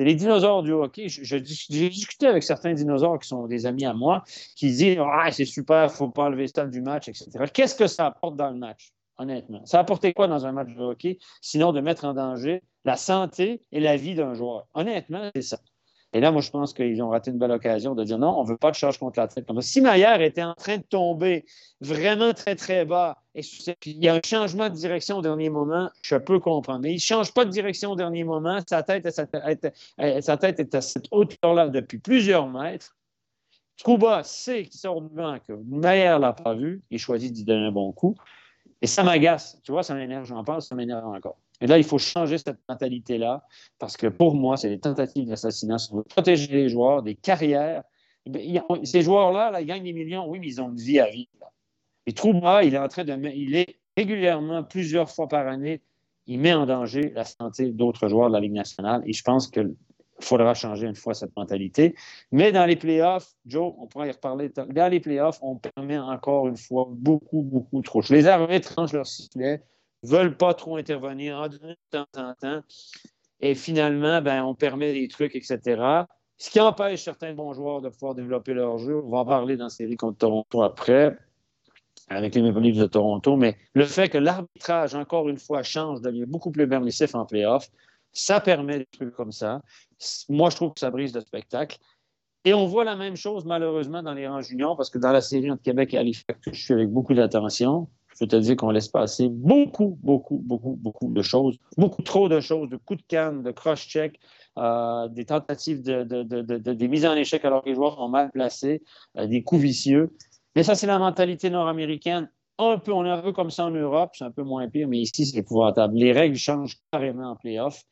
[0.00, 1.08] c'est les dinosaures du hockey.
[1.10, 4.24] J'ai discuté avec certains dinosaures qui sont des amis à moi,
[4.56, 7.28] qui disent Ah, c'est super, il ne faut pas enlever ça du match, etc.
[7.52, 9.60] Qu'est-ce que ça apporte dans le match, honnêtement?
[9.66, 12.96] Ça a apporté quoi dans un match de hockey, sinon de mettre en danger la
[12.96, 14.66] santé et la vie d'un joueur?
[14.72, 15.58] Honnêtement, c'est ça.
[16.12, 18.42] Et là, moi, je pense qu'ils ont raté une belle occasion de dire non, on
[18.42, 19.48] ne veut pas de charge contre la tête.
[19.60, 21.44] Si Maillard était en train de tomber
[21.80, 23.42] vraiment très, très bas, et
[23.86, 26.80] il y a un changement de direction au dernier moment, je peux comprendre.
[26.80, 28.58] Mais il ne change pas de direction au dernier moment.
[28.68, 32.96] Sa tête, sa tête est à cette hauteur-là depuis plusieurs mètres.
[33.78, 36.82] Trouba sait qu'il sort du banc, que Maillard ne l'a pas vu.
[36.90, 38.16] Il choisit d'y donner un bon coup.
[38.82, 39.60] Et ça m'agace.
[39.62, 40.24] Tu vois, ça m'énerve.
[40.24, 41.38] J'en parle, ça m'énerve encore.
[41.60, 43.44] Et là, il faut changer cette mentalité-là
[43.78, 45.76] parce que pour moi, c'est des tentatives d'assassinat.
[45.92, 47.82] On veut protéger les joueurs, des carrières.
[48.26, 51.08] Eh ces joueurs-là, là, ils gagnent des millions, oui, mais ils ont une vie à
[51.08, 51.52] vivre.
[52.06, 53.14] Et Trouba, il est en train de.
[53.34, 55.82] Il est régulièrement, plusieurs fois par année,
[56.26, 59.02] il met en danger la santé d'autres joueurs de la Ligue nationale.
[59.06, 59.74] Et je pense qu'il
[60.20, 61.94] faudra changer une fois cette mentalité.
[62.30, 64.50] Mais dans les playoffs, Joe, on pourra y reparler.
[64.50, 68.02] Dans les playoffs, on permet encore une fois beaucoup, beaucoup trop.
[68.10, 69.62] Les arbitres tranchent leur sifflet
[70.02, 72.62] veulent pas trop intervenir de temps en temps.
[73.40, 76.04] Et finalement, ben, on permet des trucs, etc.
[76.36, 79.02] Ce qui empêche certains bons joueurs de pouvoir développer leur jeu.
[79.04, 81.16] On va en parler dans la série contre Toronto après,
[82.08, 83.36] avec les Maple Leafs de Toronto.
[83.36, 87.70] Mais le fait que l'arbitrage, encore une fois, change, devient beaucoup plus permissif en playoff,
[88.12, 89.62] ça permet des trucs comme ça.
[90.28, 91.78] Moi, je trouve que ça brise le spectacle.
[92.44, 95.20] Et on voit la même chose, malheureusement, dans les rangs juniors, parce que dans la
[95.20, 97.86] série entre Québec et Halifax, je suis avec beaucoup d'attention,
[98.20, 102.40] je te dire qu'on laisse passer beaucoup, beaucoup, beaucoup, beaucoup de choses, beaucoup trop de
[102.40, 104.20] choses, de coups de canne, de cross-check,
[104.58, 106.02] euh, des tentatives de,
[106.72, 108.82] des mises en échec alors que les joueurs sont mal placés,
[109.16, 110.14] euh, des coups vicieux.
[110.54, 112.30] Mais ça, c'est la mentalité nord-américaine.
[112.58, 114.86] Un peu, on est un peu comme ça en Europe, c'est un peu moins pire,
[114.86, 115.94] mais ici, c'est épouvantable.
[115.94, 117.82] Les règles changent carrément en playoff.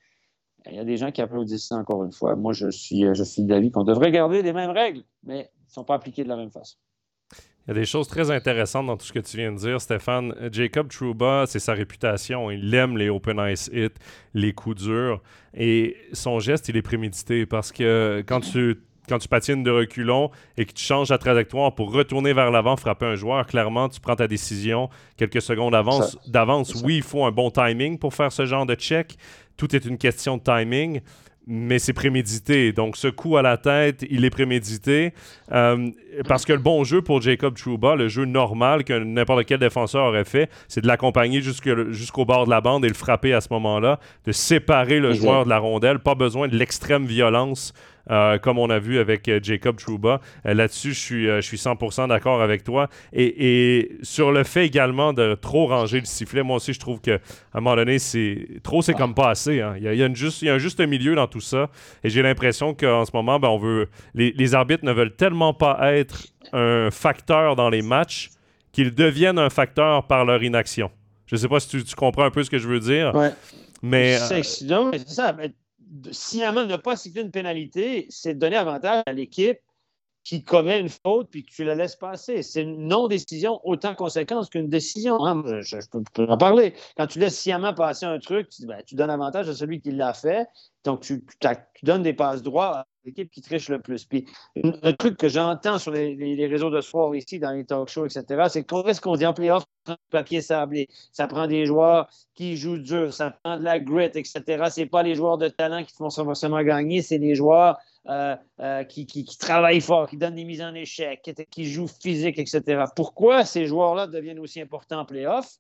[0.67, 2.37] Il y a des gens qui applaudissent ça encore une fois.
[2.37, 5.85] Moi, je suis, je suis d'avis qu'on devrait garder les mêmes règles, mais ne sont
[5.85, 6.77] pas appliquées de la même façon.
[7.69, 9.79] Il y a des choses très intéressantes dans tout ce que tu viens de dire,
[9.79, 10.35] Stéphane.
[10.51, 12.51] Jacob Trouba, c'est sa réputation.
[12.51, 13.91] Il aime les open ice hits,
[14.33, 15.21] les coups durs.
[15.55, 20.31] Et son geste, il est prémédité parce que quand tu quand tu patines de reculons
[20.57, 24.01] et que tu changes la trajectoire pour retourner vers l'avant, frapper un joueur, clairement, tu
[24.01, 26.83] prends ta décision quelques secondes d'avance.
[26.85, 29.17] Oui, il faut un bon timing pour faire ce genre de check.
[29.57, 31.01] Tout est une question de timing
[31.51, 32.73] mais c'est prémédité.
[32.73, 35.15] Donc, ce coup à la tête, il est prémédité.
[35.51, 35.89] Euh,
[36.29, 40.05] parce que le bon jeu pour Jacob Trouba, le jeu normal que n'importe quel défenseur
[40.05, 43.49] aurait fait, c'est de l'accompagner jusqu'au bord de la bande et le frapper à ce
[43.53, 46.01] moment-là, de séparer le joueur de la rondelle.
[46.01, 47.73] Pas besoin de l'extrême violence
[48.11, 50.21] euh, comme on a vu avec euh, Jacob Trouba.
[50.47, 52.89] Euh, là-dessus, je suis, je suis 100% d'accord avec toi.
[53.13, 57.19] Et, sur le fait également de trop ranger le sifflet, moi aussi, je trouve qu'à
[57.55, 59.61] un moment donné, c'est trop, c'est comme pas assez.
[59.61, 59.75] Hein.
[59.77, 61.69] Il, y a, une juste, il y a un juste milieu dans tout ça.
[62.05, 65.93] Et j'ai l'impression qu'en ce moment, ben, on veut, les, arbitres ne veulent tellement pas
[65.95, 68.31] être un facteur dans les matchs
[68.73, 70.91] qu'ils deviennent un facteur par leur inaction.
[71.27, 73.15] Je ne sais pas si tu, comprends un peu ce que je veux dire.
[73.15, 73.33] Ouais.
[73.83, 74.19] Mais.
[74.19, 75.37] C'est ça
[76.11, 79.59] sciemment ne pas citer une pénalité, c'est de donner avantage à l'équipe
[80.29, 82.43] qui commet une faute puis que tu la laisses passer.
[82.43, 85.25] C'est une non-décision autant conséquence qu'une décision.
[85.25, 85.43] Hein.
[85.63, 85.79] Je,
[86.13, 86.75] peux, en parler.
[86.99, 89.91] Quand tu laisses sciemment passer un truc, tu, ben, tu donnes avantage à celui qui
[89.91, 90.47] l'a fait.
[90.85, 91.25] Donc, tu,
[91.83, 94.05] donnes des passes droits à l'équipe qui triche le plus.
[94.05, 94.27] Puis,
[94.83, 98.45] un, truc que j'entends sur les, réseaux de sport ici, dans les talk shows, etc.,
[98.49, 99.65] c'est qu'est-ce qu'on dit en playoff,
[100.11, 100.89] papier sablé.
[101.13, 104.65] Ça prend des joueurs qui jouent dur, ça prend de la grit, etc.
[104.71, 108.85] C'est pas les joueurs de talent qui font forcément gagner, c'est les joueurs euh, euh,
[108.85, 109.07] qui,
[109.39, 112.85] travaillent fort, qui donnent des mises en échec, qui, qui jouent physique, etc.
[112.97, 115.59] Pourquoi ces joueurs-là deviennent aussi importants en playoff?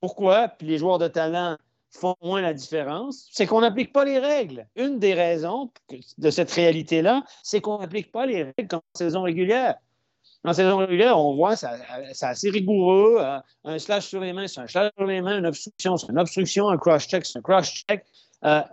[0.00, 0.48] Pourquoi?
[0.48, 1.56] Puis les joueurs de talent
[1.92, 4.66] font moins la différence, c'est qu'on n'applique pas les règles.
[4.76, 5.70] Une des raisons
[6.18, 9.76] de cette réalité-là, c'est qu'on n'applique pas les règles en saison régulière.
[10.44, 11.68] En saison régulière, on voit, c'est
[12.22, 13.18] assez rigoureux.
[13.20, 15.38] Euh, un slash sur les mains, c'est un slash sur les mains.
[15.38, 16.68] Une obstruction, c'est une obstruction.
[16.68, 18.04] Un cross-check, c'est un cross-check.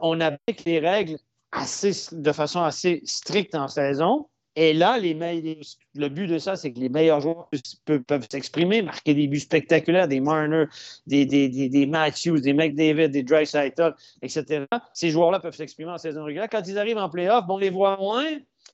[0.01, 1.17] on applique les règles
[1.51, 4.27] assez, de façon assez stricte en saison.
[4.61, 7.49] Et là, le but de ça, c'est que les meilleurs joueurs
[7.85, 10.65] peuvent, s'exprimer, marquer des buts spectaculaires, des Marner,
[11.07, 14.65] des, des, Matthews, des McDavid, des Dreisaitl, etc.
[14.93, 16.49] Ces joueurs-là peuvent s'exprimer en saison régulière.
[16.51, 18.27] Quand ils arrivent en playoff, on les voit moins.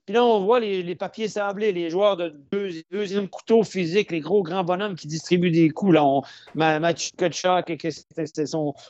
[0.08, 2.36] Puis là, on voit les, papiers sablés, les joueurs de
[2.90, 5.94] deuxième couteau physique, les gros grands bonhommes qui distribuent des coups.
[5.94, 6.24] Là, on,
[6.56, 6.96] on,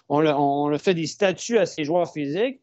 [0.10, 2.62] on, on fait des statuts à ces joueurs physiques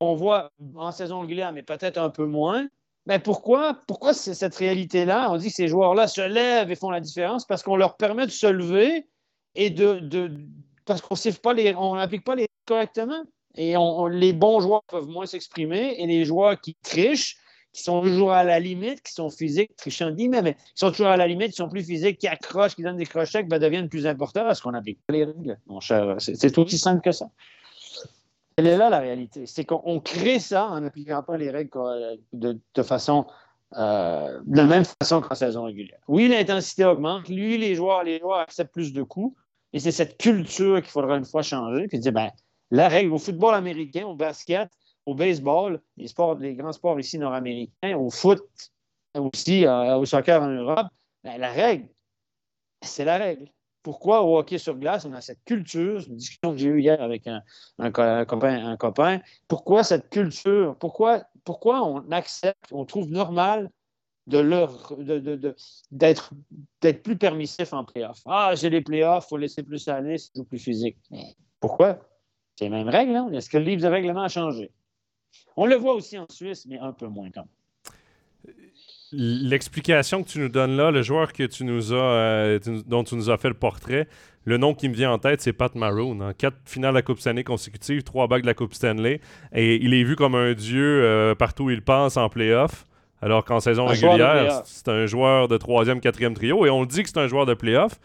[0.00, 2.68] on voit en saison régulière, mais peut-être un peu moins.
[3.06, 5.30] Mais pourquoi, pourquoi c'est cette réalité-là?
[5.30, 8.26] On dit que ces joueurs-là se lèvent et font la différence parce qu'on leur permet
[8.26, 9.06] de se lever
[9.54, 10.30] et de.
[10.84, 11.14] parce qu'on
[11.94, 13.22] n'applique pas les correctement.
[13.56, 13.74] Et
[14.10, 17.38] les bons joueurs peuvent moins s'exprimer et les joueurs qui trichent,
[17.72, 21.16] qui sont toujours à la limite, qui sont physiques, trichant mais qui sont toujours à
[21.16, 24.06] la limite, qui sont plus physiques, qui accrochent, qui donnent des crochets, ben, deviennent plus
[24.06, 26.16] importants parce qu'on n'applique pas les règles, mon cher.
[26.18, 27.28] C'est aussi simple que ça.
[28.56, 29.46] Elle est là la réalité?
[29.46, 31.70] C'est qu'on crée ça en n'appliquant pas les règles
[32.32, 33.26] de, façon
[33.74, 36.00] euh, de la même façon qu'en saison régulière.
[36.08, 37.28] Oui, l'intensité augmente.
[37.28, 39.36] Lui, les joueurs, les joueurs acceptent plus de coups.
[39.72, 41.86] Et c'est cette culture qu'il faudra une fois changer.
[41.88, 42.30] Puis dire, ben,
[42.70, 44.70] la règle au football américain, au basket,
[45.04, 48.42] au baseball, les grands sports ici nord-américains, au foot
[49.14, 50.88] aussi, euh, au soccer en Europe,
[51.22, 51.88] ben, la règle,
[52.82, 53.50] c'est la règle.
[53.86, 57.00] Pourquoi au hockey sur glace, on a cette culture, une discussion que j'ai eue hier
[57.00, 57.40] avec un,
[57.92, 63.70] copain, un copain, pourquoi cette culture, pourquoi, pourquoi on accepte, on trouve normal
[64.26, 64.92] de leur
[65.92, 66.32] d'être
[67.04, 68.22] plus permissif en playoff?
[68.26, 70.96] Ah, j'ai les playoffs, il faut laisser plus aller, c'est plus physique.
[71.60, 72.00] pourquoi?
[72.56, 73.30] C'est les mêmes règles, hein?
[73.32, 74.72] Est-ce que le livre de règlement a changé?
[75.56, 77.65] On le voit aussi en Suisse, mais un peu moins quand même.
[79.12, 83.14] L'explication que tu nous donnes là, le joueur que tu nous as, euh, dont tu
[83.14, 84.08] nous as fait le portrait,
[84.44, 86.20] le nom qui me vient en tête, c'est Pat Maroon.
[86.20, 86.32] Hein.
[86.36, 89.20] Quatre finales de la Coupe Stanley consécutives, trois bagues de la Coupe Stanley.
[89.52, 92.84] Et il est vu comme un dieu euh, partout où il passe en playoff.
[93.22, 96.66] Alors qu'en saison régulière, c'est un joueur de troisième, quatrième trio.
[96.66, 97.98] Et on le dit que c'est un joueur de playoff.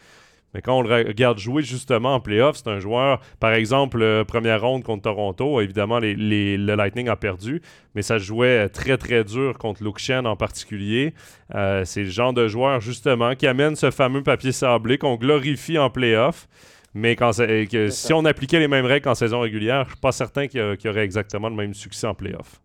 [0.54, 4.24] Mais quand on le regarde jouer justement en playoff, c'est un joueur, par exemple, euh,
[4.24, 7.62] première ronde contre Toronto, évidemment, les, le Lightning a perdu,
[7.96, 11.14] mais ça jouait très, très dur contre Luke en particulier.
[11.56, 15.78] Euh, c'est le genre de joueur, justement, qui amène ce fameux papier sablé qu'on glorifie
[15.78, 16.48] en playoff.
[16.94, 20.12] Mais quand si on appliquait les mêmes règles en saison régulière, je ne suis pas
[20.12, 22.60] certain qu'il y, aurait exactement le même succès en playoff.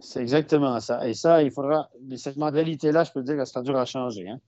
[0.00, 1.06] C'est exactement ça.
[1.08, 1.90] Et ça, il faudra.
[2.06, 4.28] Mais cette mentalité-là, je peux dire que ça sera dur à changer.
[4.28, 4.40] Hein.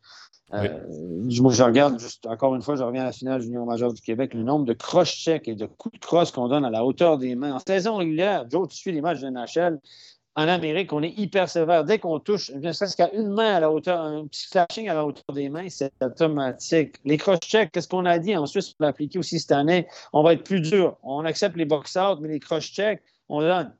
[0.53, 0.81] Euh,
[1.29, 4.35] je, regarde, juste, encore une fois, je reviens à la finale junior major du Québec,
[4.35, 7.37] le nombre de cross-checks et de coups de crosse qu'on donne à la hauteur des
[7.37, 7.55] mains.
[7.55, 9.81] En saison régulière, Joe, tu suis les matchs de NHL.
[10.37, 11.85] En Amérique, on est hyper sévère.
[11.85, 14.95] Dès qu'on touche, ne serait-ce qu'à une main à la hauteur, un petit flashing à
[14.95, 16.97] la hauteur des mains, c'est automatique.
[17.05, 18.37] Les cross-checks, qu'est-ce qu'on a dit?
[18.37, 19.87] En Suisse, on l'a appliqué aussi cette année?
[20.13, 20.97] On va être plus dur.
[21.03, 23.73] On accepte les box-out, mais les cross-checks, on donne.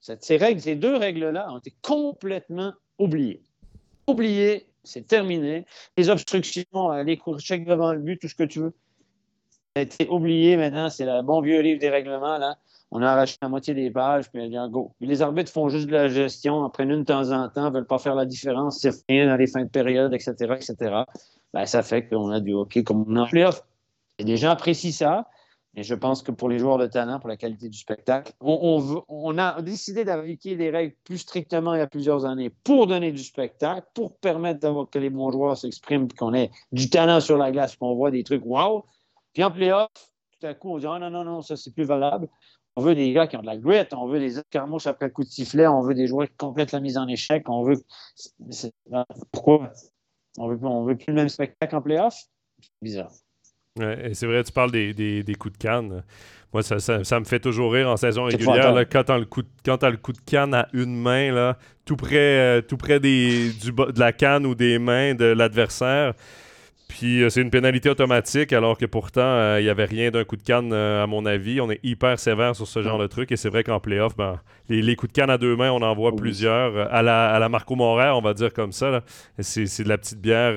[0.00, 3.42] Ces règles, ces deux règles-là ont été complètement oubliées.
[4.06, 5.66] Oubliées c'est terminé.
[5.96, 8.74] Les obstructions, euh, les cours chèques devant le but, tout ce que tu veux.
[9.76, 12.38] Ça a été oublié maintenant, c'est le bon vieux livre des règlements.
[12.38, 12.56] Là.
[12.90, 14.92] On a arraché la moitié des pages, puis a go.
[15.00, 17.86] les arbitres font juste de la gestion, en prennent une de temps en temps, veulent
[17.86, 20.34] pas faire la différence, c'est rien dans les fins de période, etc.
[20.56, 21.04] etc.
[21.54, 23.62] Ben, ça fait qu'on a du hockey comme on en playoff.
[24.18, 25.28] Et les gens apprécient ça.
[25.76, 29.38] Et je pense que pour les joueurs de talent, pour la qualité du spectacle, on,
[29.38, 33.22] a décidé d'appliquer les règles plus strictement il y a plusieurs années pour donner du
[33.22, 37.76] spectacle, pour permettre que les bons joueurs s'expriment, qu'on ait du talent sur la glace,
[37.76, 38.84] qu'on voit des trucs wow.
[39.32, 39.88] Puis en playoff,
[40.40, 42.28] tout à coup, on dit oh, non, non, non, ça c'est plus valable.
[42.74, 45.12] On veut des gars qui ont de la grit, on veut des carmouches après le
[45.12, 47.80] coup de sifflet, on veut des joueurs qui complètent la mise en échec, on veut.
[49.30, 49.70] Pourquoi?
[50.38, 52.16] On veut, veut plus le même spectacle en playoff?
[52.82, 53.04] C'est
[53.76, 56.02] c'est vrai, tu parles des, coups de canne.
[56.52, 58.74] Moi, ça, me fait toujours rire en saison régulière.
[58.90, 62.76] quand tu as, le coup de canne à une main, là, tout près, euh, tout
[62.76, 66.14] près des, du, de la canne ou des mains de l'adversaire.
[66.90, 70.24] Puis euh, c'est une pénalité automatique, alors que pourtant, euh, il n'y avait rien d'un
[70.24, 71.60] coup de canne, à mon avis.
[71.60, 73.30] On est hyper sévère sur ce genre de truc.
[73.30, 75.94] Et c'est vrai qu'en playoff, ben, les, coups de canne à deux mains, on en
[75.94, 76.92] voit plusieurs.
[76.92, 79.02] À la, à la Marco Morer, on va dire comme ça.
[79.38, 80.54] C'est de la petite bière.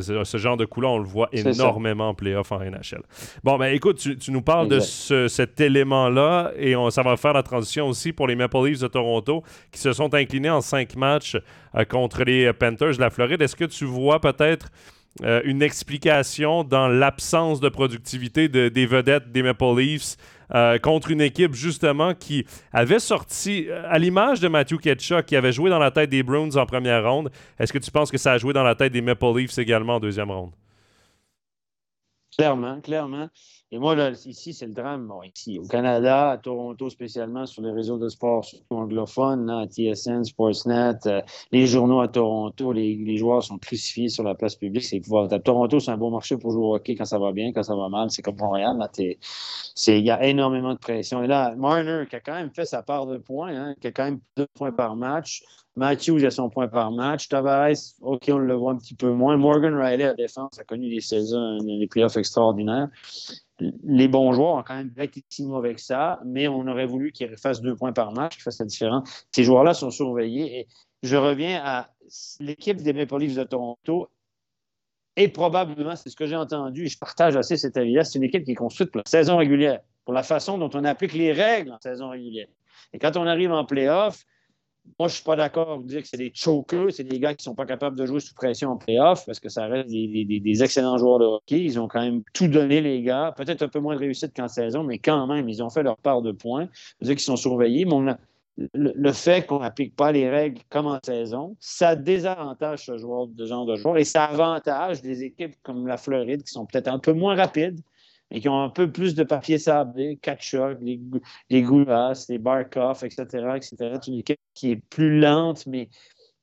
[0.00, 3.02] Ce genre de coup-là, on le voit énormément en playoff en NHL.
[3.44, 6.52] Bon, ben écoute, tu, nous parles de cet élément-là.
[6.58, 9.78] Et on, ça va faire la transition aussi pour les Maple Leafs de Toronto qui
[9.78, 11.36] se sont inclinés en cinq matchs
[11.88, 13.40] contre les Panthers de la Floride.
[13.40, 14.70] Est-ce que tu vois peut-être
[15.24, 20.16] euh, une explication dans l'absence de productivité des vedettes des Maple Leafs
[20.54, 25.36] euh, contre une équipe justement qui avait sorti, euh, à l'image de Matthew Ketchuk, qui
[25.36, 27.30] avait joué dans la tête des Bruins en première ronde.
[27.58, 29.96] Est-ce que tu penses que ça a joué dans la tête des Maple Leafs également
[29.96, 30.52] en deuxième ronde?
[32.38, 33.28] Clairement, clairement.
[33.72, 35.12] Et moi, là, ici, c'est le drame.
[35.24, 40.94] ici, au Canada, à Toronto spécialement, sur les réseaux de sport, anglophones, à TSN, Sportsnet,
[41.06, 41.20] euh,
[41.50, 44.84] les journaux à Toronto, les, joueurs sont crucifiés sur la place publique.
[44.84, 45.00] C'est
[45.44, 47.74] Toronto, c'est un bon marché pour jouer au hockey quand ça va bien, quand ça
[47.74, 48.08] va mal.
[48.12, 48.78] C'est comme Montréal.
[48.96, 51.24] Il y a énormément de pression.
[51.24, 53.90] Et là, Marner, qui a quand même fait sa part de points, hein, qui a
[53.90, 55.42] quand même deux points par match.
[55.78, 57.28] Matthews a son point par match.
[57.28, 59.36] Tavares, OK, on le voit un petit peu moins.
[59.36, 62.88] Morgan Riley à défense a connu des saisons, des playoffs extraordinaires
[63.60, 64.92] les bons joueurs ont quand même
[65.28, 68.60] signés avec ça, mais on aurait voulu qu'ils fassent deux points par match, qu'ils fassent
[68.60, 69.26] la différence.
[69.32, 70.60] Ces joueurs-là sont surveillés.
[70.60, 70.68] Et
[71.02, 71.90] je reviens à
[72.40, 74.08] l'équipe des Maple Leafs de Toronto.
[75.16, 78.24] Et probablement, c'est ce que j'ai entendu, et je partage assez cet avis-là, c'est une
[78.24, 81.32] équipe qui est construite pour la saison régulière, pour la façon dont on applique les
[81.32, 82.46] règles en saison régulière.
[82.92, 84.24] Et quand on arrive en playoff,
[84.98, 87.34] moi, je ne suis pas d'accord pour dire que c'est des chokers, c'est des gars
[87.34, 89.88] qui ne sont pas capables de jouer sous pression en playoff parce que ça reste
[89.88, 91.60] des, excellents joueurs de hockey.
[91.60, 93.32] Ils ont quand même tout donné, les gars.
[93.36, 95.96] Peut-être un peu moins de réussite qu'en saison, mais quand même, ils ont fait leur
[95.98, 96.68] part de points.
[96.72, 97.84] C'est-à-dire qu'ils sont surveillés.
[97.84, 98.14] Mais
[98.74, 103.46] le, fait qu'on n'applique pas les règles comme en saison, ça désavantage ce joueur, de
[103.46, 106.98] genre de joueur et ça avantage des équipes comme la Floride qui sont peut-être un
[106.98, 107.80] peu moins rapides,
[108.30, 111.00] mais qui ont un peu plus de papier sablé, Kachuk, les,
[111.50, 113.24] les Goulas, les Barkov, etc.,
[113.56, 113.76] etc.
[113.78, 115.88] C'est une équipe qui est plus lente, mais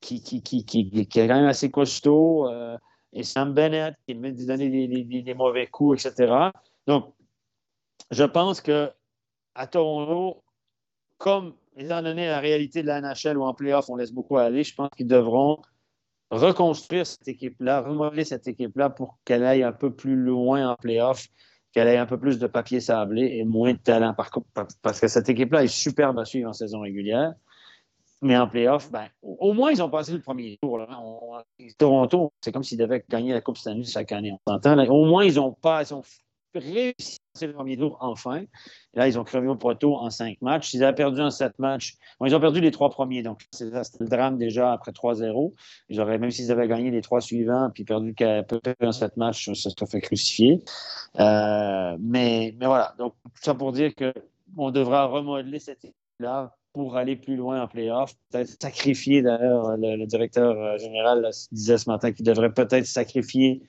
[0.02, 0.22] qui,
[0.98, 2.50] est quand même assez costaud.
[2.50, 2.78] Euh,
[3.14, 6.52] et Sam Bennett, qui met donner des, des, mauvais coups, etc.
[6.86, 7.14] Donc,
[8.12, 8.92] je pense que
[9.56, 10.44] à Toronto,
[11.18, 14.64] comme étant donné la réalité de la NHL où en playoff, on laisse beaucoup aller,
[14.64, 15.62] je pense qu'ils devront
[16.30, 21.28] reconstruire cette équipe-là, remodeler cette équipe-là pour qu'elle aille un peu plus loin en playoff
[21.76, 24.14] qu'elle ait un peu plus de papier sablé et moins de talent.
[24.14, 24.48] Par contre,
[24.82, 27.34] parce que cette équipe-là est superbe à suivre en saison régulière.
[28.22, 30.80] Mais en playoff, ben, au moins, ils ont passé le premier tour.
[31.78, 34.32] Toronto, c'est comme s'ils devaient gagner la Coupe Stanley chaque année.
[34.48, 34.56] On.
[34.56, 35.84] Au moins, ils ont pas,
[36.58, 38.46] réussi le premier tour enfin.
[38.94, 40.74] là, ils ont crevé au poteau en cinq matchs.
[40.74, 41.96] Ils avaient perdu en sept matchs.
[42.26, 43.24] ils ont perdu les trois premiers.
[43.24, 45.54] Donc, c'était le drame déjà après 3-0.
[45.90, 49.86] Même s'ils avaient gagné les trois suivants puis perdu peut-être en sept matchs, ça se
[49.86, 50.64] fait crucifier.
[51.20, 52.96] Euh, mais, mais voilà.
[52.98, 57.68] Donc, tout ça pour dire qu'on devra remodeler cette équipe-là pour aller plus loin en
[57.68, 58.14] playoff.
[58.32, 63.62] Peut-être sacrifier, d'ailleurs, le, directeur euh, général disait ce matin qu'il devrait peut-être sacrifier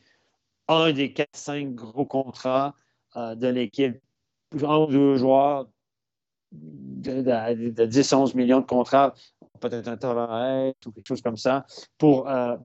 [0.68, 2.74] un des 4-5 gros contrats
[3.16, 4.00] euh, de l'équipe,
[4.62, 5.68] un ou deux joueurs
[6.52, 7.22] de,
[7.86, 9.14] 10-11 millions de contrats,
[9.60, 11.66] peut-être un Tavares ou quelque chose comme ça,
[11.98, 12.56] pour, euh,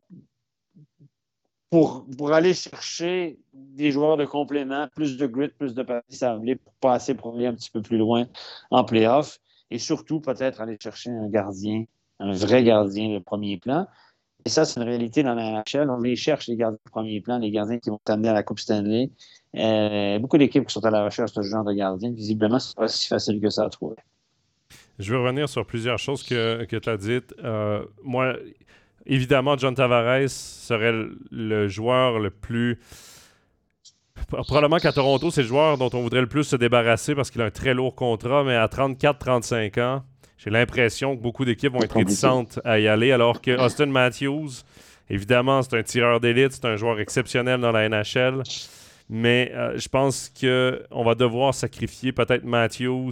[1.69, 6.73] pour, pour aller chercher des joueurs de complément, plus de grit, plus de sablé pour
[6.75, 8.27] passer pour aller un petit peu plus loin
[8.71, 9.39] en playoff.
[9.69, 11.85] Et surtout, peut-être aller chercher un gardien,
[12.19, 13.87] un vrai gardien de premier plan.
[14.45, 15.89] Et ça, c'est une réalité dans la NHL.
[15.89, 18.43] On les cherche, les gardiens de premier plan, les gardiens qui vont t'amener à la
[18.43, 19.09] Coupe Stanley.
[19.55, 22.11] Euh, beaucoup d'équipes qui sont à la recherche de ce genre de gardien.
[22.11, 23.97] Visiblement, ce n'est pas si facile que ça à trouver.
[24.99, 27.33] Je veux revenir sur plusieurs choses que, que tu as dites.
[27.43, 28.35] Euh, moi,
[29.05, 30.93] évidemment, John Tavares serait
[31.31, 32.79] le joueur le plus.
[34.27, 37.41] Probablement qu'à Toronto, c'est le joueur dont on voudrait le plus se débarrasser parce qu'il
[37.41, 40.03] a un très lourd contrat, mais à 34-35 ans,
[40.43, 44.49] j'ai l'impression que beaucoup d'équipes vont être réticentes à y aller, alors que Austin Matthews,
[45.07, 48.41] évidemment, c'est un tireur d'élite, c'est un joueur exceptionnel dans la NHL,
[49.07, 53.11] mais euh, je pense qu'on va devoir sacrifier peut-être Matthews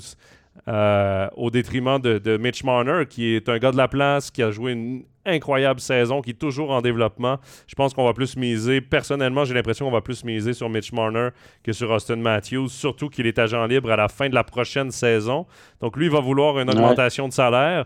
[0.69, 4.51] euh, au détriment de, Mitch Marner, qui est un gars de la place, qui a
[4.51, 7.39] joué une incroyable saison, qui est toujours en développement.
[7.65, 8.79] Je pense qu'on va plus miser.
[8.79, 11.29] Personnellement, j'ai l'impression qu'on va plus miser sur Mitch Marner
[11.63, 14.91] que sur Austin Matthews, surtout qu'il est agent libre à la fin de la prochaine
[14.91, 15.47] saison.
[15.81, 17.85] Donc lui, il va vouloir une augmentation de salaire.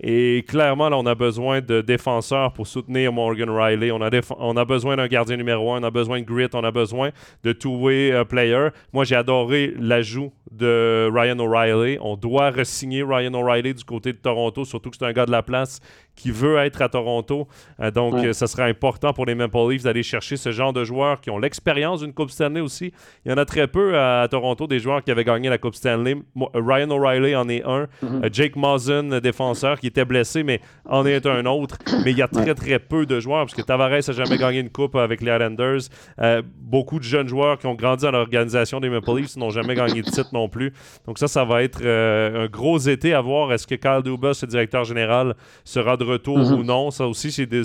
[0.00, 3.90] Et clairement, là, on a besoin de défenseurs pour soutenir Morgan Riley.
[3.90, 7.10] On a, besoin d'un gardien numéro un, on a besoin de grit, on a besoin
[7.42, 8.68] de two-way euh, player.
[8.92, 11.98] Moi, j'ai adoré l'ajout de Ryan O'Reilly.
[12.00, 15.32] On doit re-signer Ryan O'Reilly du côté de Toronto, surtout que c'est un gars de
[15.32, 15.80] la place
[16.18, 17.46] qui veut être à Toronto.
[17.80, 20.84] Euh, donc, ce ça sera important pour les Maple Leafs d'aller chercher ce genre de
[20.84, 22.92] joueurs qui ont l'expérience d'une Coupe Stanley aussi.
[23.24, 25.74] Il y en a très peu à, Toronto, des joueurs qui avaient gagné la Coupe
[25.74, 26.16] Stanley.
[26.54, 27.86] Ryan O'Reilly en est un.
[28.02, 31.78] Euh, Jake Mazen, défenseur, qui était blessé, mais en est un autre.
[32.04, 34.60] Mais il y a très, très peu de joueurs, parce que Tavares n'a jamais gagné
[34.60, 35.82] une Coupe avec les Islanders.
[36.20, 39.74] Euh, beaucoup de jeunes joueurs qui ont grandi dans l'organisation des Maple Leafs n'ont jamais
[39.74, 40.72] gagné de titre non plus.
[41.06, 43.52] Donc ça, ça va être un gros été à voir.
[43.52, 46.52] Est-ce que Kyle Dubas, le directeur général, sera de retour mhm.
[46.52, 46.90] ou non.
[46.90, 47.64] Ça aussi, c'est il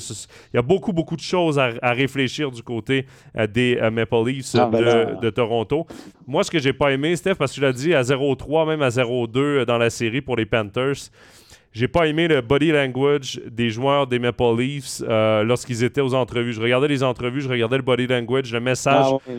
[0.54, 3.06] y a beaucoup, beaucoup de choses à, réfléchir du côté
[3.38, 5.86] euh, des euh, Maple Leafs ah, ben de, Toronto.
[6.28, 8.82] Moi, ce que j'ai pas aimé, Steph, parce que tu l'as dit, à 0-3, même
[8.82, 11.10] à 0-2 euh, dans la série pour les Panthers,
[11.72, 16.54] j'ai pas aimé le body language des joueurs des Maple Leafs lorsqu'ils étaient aux entrevues.
[16.54, 19.08] Je regardais les entrevues, je regardais le body language, le message.
[19.10, 19.32] Ah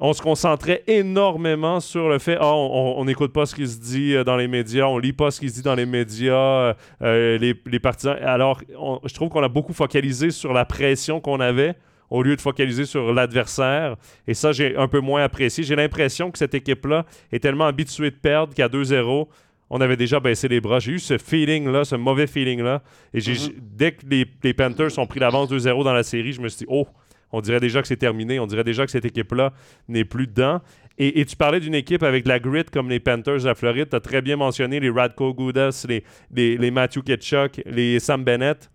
[0.00, 4.14] on se concentrait énormément sur le fait, ah, on n'écoute pas ce qui se dit
[4.14, 6.74] euh, dans les médias, on lit pas ce qui se dit dans les médias, euh,
[7.02, 8.16] euh, les, les, partisans.
[8.22, 8.60] Alors,
[9.04, 11.74] je trouve qu'on a beaucoup focalisé sur la pression qu'on avait
[12.08, 13.96] au lieu de focaliser sur l'adversaire.
[14.26, 15.62] Et ça, j'ai un peu moins apprécié.
[15.62, 19.28] J'ai l'impression que cette équipe-là est tellement habituée de perdre qu'à 2-0,
[19.68, 20.80] on avait déjà baissé les bras.
[20.80, 22.82] J'ai eu ce feeling-là, ce mauvais feeling-là.
[23.14, 23.52] Et mm-hmm.
[23.60, 26.60] dès que les, les Panthers ont pris l'avance 2-0 dans la série, je me suis
[26.60, 26.88] dit, oh,
[27.32, 28.40] on dirait déjà que c'est terminé.
[28.40, 29.52] On dirait déjà que cette équipe-là
[29.88, 30.60] n'est plus dedans.
[30.98, 33.88] Et, tu parlais d'une équipe avec la grit comme les Panthers à Floride.
[33.88, 38.70] Tu as très bien mentionné les Radko Goudas, les, les, Matthew Ketchuk, les Sam Bennett.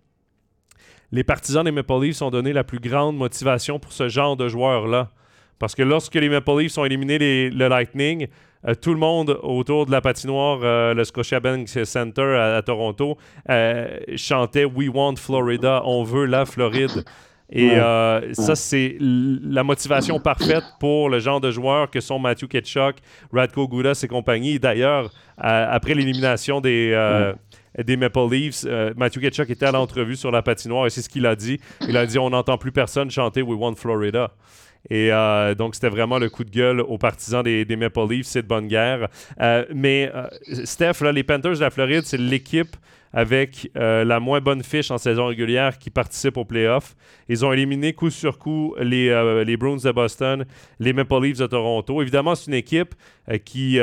[1.12, 4.48] Les partisans des Maple Leafs ont donné la plus grande motivation pour ce genre de
[4.48, 5.12] joueurs-là.
[5.60, 7.20] Parce que lorsque les Maple Leafs ont éliminé
[7.52, 8.28] le Lightning,
[8.68, 13.18] euh, tout le monde autour de la patinoire, euh, le Scotiabank Center à, Toronto,
[13.50, 17.06] euh, chantait We want Florida, on veut la Floride.
[17.52, 22.48] Et euh, ça, c'est la motivation parfaite pour le genre de joueurs que sont Matthew
[22.48, 22.98] Ketchuk,
[23.32, 24.60] Radko Goudas et compagnie.
[24.60, 27.34] D'ailleurs, après l'élimination des, euh,
[27.84, 31.10] des Maple Leafs, euh, Matthew Ketchuk était à l'entrevue sur la patinoire et c'est ce
[31.10, 31.60] qu'il a dit.
[31.88, 34.32] Il a dit On n'entend plus personne chanter We Want Florida.
[34.90, 35.10] Et
[35.58, 38.28] donc, c'était vraiment le coup de gueule aux partisans des, des Maple Leafs.
[38.28, 39.08] C'est de bonne guerre.
[39.74, 40.12] mais,
[40.64, 42.76] Steph, là, les Panthers de la Floride, c'est l'équipe
[43.16, 46.96] avec euh, la moins bonne fiche en saison régulière qui participe aux playoffs.
[47.30, 50.46] Ils ont éliminé coup sur coup les, euh, les Bruins de Boston,
[50.80, 52.02] les Maple Leafs de Toronto.
[52.02, 52.94] Évidemment, c'est une équipe
[53.32, 53.80] euh, qui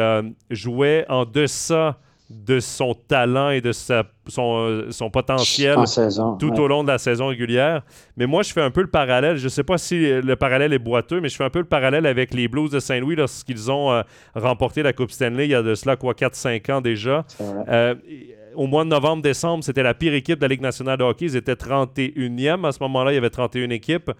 [0.51, 1.99] jouait en deçà
[2.33, 5.77] de son talent et de sa, son, son potentiel
[6.39, 7.83] tout au long de la saison régulière.
[8.17, 9.37] Mais moi, je fais un peu le parallèle.
[9.37, 11.67] Je ne sais pas si le parallèle est boiteux, mais je fais un peu le
[11.67, 14.03] parallèle avec les Blues de Saint-Louis lorsqu'ils ont
[14.35, 17.25] remporté la Coupe Stanley il y a de cela, quoi, 4-5 ans déjà
[18.55, 21.27] au mois de novembre-décembre, c'était la pire équipe de la Ligue nationale de hockey.
[21.27, 22.67] Ils étaient 31e.
[22.67, 24.11] À ce moment-là, il y avait 31 équipes.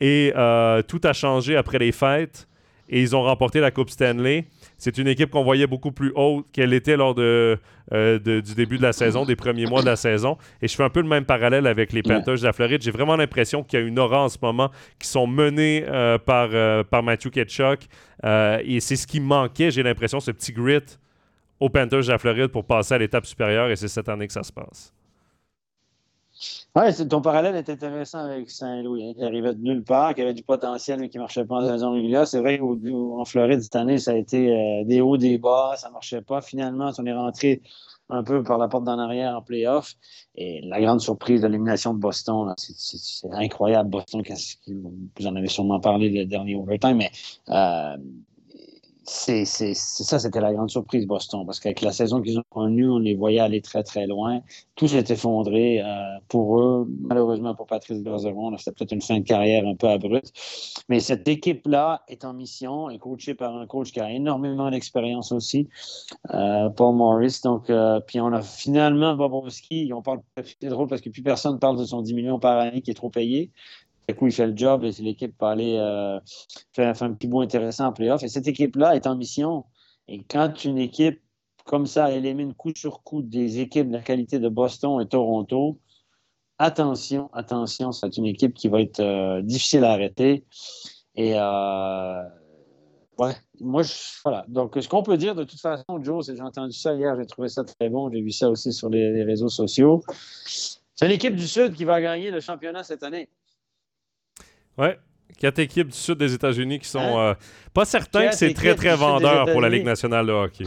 [0.00, 2.48] Et euh, tout a changé après les fêtes.
[2.88, 4.46] Et ils ont remporté la Coupe Stanley.
[4.84, 7.56] C'est une équipe qu'on voyait beaucoup plus haute qu'elle était lors euh,
[7.90, 10.36] de, du début de la saison, des premiers mois de la saison.
[10.60, 12.82] Et je fais un peu le même parallèle avec les Panthers de la Floride.
[12.82, 16.18] J'ai vraiment l'impression qu'il y a une aura en ce moment qui sont menés euh,
[16.18, 16.50] par,
[16.84, 17.86] par Matthew Ketchuk.
[18.22, 20.98] et c'est ce qui manquait, j'ai l'impression, ce petit grit
[21.60, 24.34] aux Panthers de la Floride pour passer à l'étape supérieure et c'est cette année que
[24.34, 24.92] ça se passe.
[26.76, 30.42] Oui, ton parallèle est intéressant avec Saint-Louis, qui arrivait de nulle part, qui avait du
[30.42, 32.26] potentiel, mais qui ne marchait pas en saison régulière.
[32.26, 35.86] C'est vrai qu'en Floride, cette année, ça a été euh, des hauts, des bas, ça
[35.86, 36.40] ne marchait pas.
[36.40, 37.62] Finalement, on est rentré
[38.10, 39.94] un peu par la porte d'en arrière en playoff.
[40.34, 43.90] Et la grande surprise de l'élimination de Boston, c'est incroyable.
[43.90, 44.22] Boston,
[44.66, 47.12] vous en avez sûrement parlé le dernier overtime, mais
[47.50, 47.96] euh,
[49.06, 52.98] c'est ça, c'était la grande surprise, Boston, parce qu'avec la saison qu'ils ont connue, on
[52.98, 54.40] les voyait aller très, très loin.
[54.76, 55.86] Tout s'est effondré euh,
[56.28, 56.88] pour eux.
[57.00, 60.32] Malheureusement pour Patrice Bergeron, c'était peut-être une fin de carrière un peu abrupte.
[60.88, 65.32] Mais cette équipe-là est en mission, est coachée par un coach qui a énormément d'expérience
[65.32, 65.68] aussi,
[66.32, 67.40] euh, Paul Morris.
[67.44, 69.92] Donc, euh, puis on a finalement Bobrovski.
[69.94, 72.80] On parle, c'est drôle parce que plus personne parle de son 10 millions par année
[72.80, 73.50] qui est trop payé.
[74.08, 76.20] Du coup, il fait le job et l'équipe peut aller euh,
[76.72, 78.22] faire, un petit bout intéressant en playoff.
[78.22, 79.64] Et cette équipe-là est en mission.
[80.08, 81.20] Et quand une équipe
[81.64, 85.80] comme ça élimine coup sur coup des équipes de la qualité de Boston et Toronto,
[86.58, 90.44] attention, attention, c'est une équipe qui va être euh, difficile à arrêter.
[91.14, 92.22] Et euh,
[93.18, 93.92] ouais, moi, je,
[94.22, 94.44] voilà.
[94.48, 97.26] Donc, ce qu'on peut dire de toute façon, Joe, c'est j'ai entendu ça hier, j'ai
[97.26, 100.02] trouvé ça très bon, j'ai vu ça aussi sur les, les réseaux sociaux.
[100.94, 103.30] C'est l'équipe du Sud qui va gagner le championnat cette année.
[104.78, 104.98] Ouais.
[105.38, 107.30] Quatre équipes du sud des États-Unis qui sont hein?
[107.30, 107.34] euh,
[107.72, 110.64] pas certains que c'est très très vendeur pour la Ligue nationale de hockey.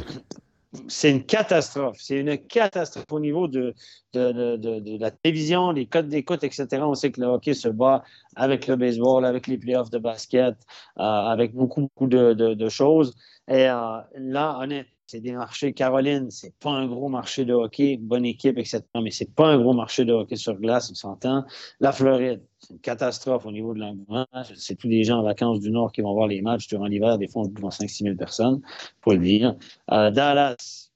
[0.89, 1.97] C'est une catastrophe.
[1.99, 3.74] C'est une catastrophe au niveau de,
[4.14, 6.68] de, la télévision, les codes d'écoute, etc.
[6.82, 8.03] On sait que le hockey se bat
[8.36, 10.55] avec le baseball, avec les playoffs de basket,
[10.99, 13.16] euh, avec beaucoup, beaucoup de, choses.
[13.47, 15.74] Et euh, là, honnêtement, c'est des marchés.
[15.74, 18.82] Caroline, c'est pas un gros marché de hockey, bonne équipe, etc.
[19.01, 21.45] Mais c'est pas un gros marché de hockey sur glace, on s'entend.
[21.80, 24.28] La Floride, c'est une catastrophe au niveau de l'engouement.
[24.55, 27.18] C'est tous les gens en vacances du Nord qui vont voir les matchs durant l'hiver.
[27.18, 28.62] Des fois, on devant 5-6 000 personnes,
[29.01, 29.55] pour le dire.
[29.91, 30.86] Euh, Dallas,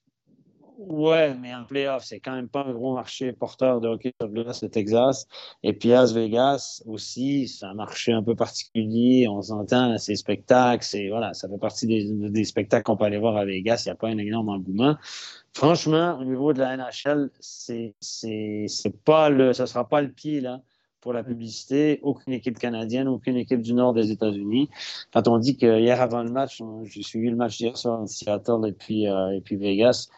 [0.88, 4.28] Ouais, mais en playoff, c'est quand même pas un gros marché porteur de hockey sur
[4.28, 5.28] glace, le Texas.
[5.62, 9.28] Et puis Las Vegas aussi, c'est un marché un peu particulier.
[9.28, 13.36] On s'entend, c'est spectacles, c'est voilà, ça fait partie des, spectacles qu'on peut aller voir
[13.36, 13.82] à Vegas.
[13.84, 14.96] Il n'y a pas un énorme engouement.
[15.54, 17.94] Franchement, au niveau de la NHL, c'est
[19.04, 20.62] pas le, ça sera pas le pied là
[21.00, 22.00] pour la publicité.
[22.02, 24.68] Aucune équipe canadienne, aucune équipe du nord des États-Unis.
[25.12, 28.06] Quand on dit que hier avant le match, j'ai suivi le match hier soir en
[28.06, 30.08] Seattle et puis euh, et puis Vegas.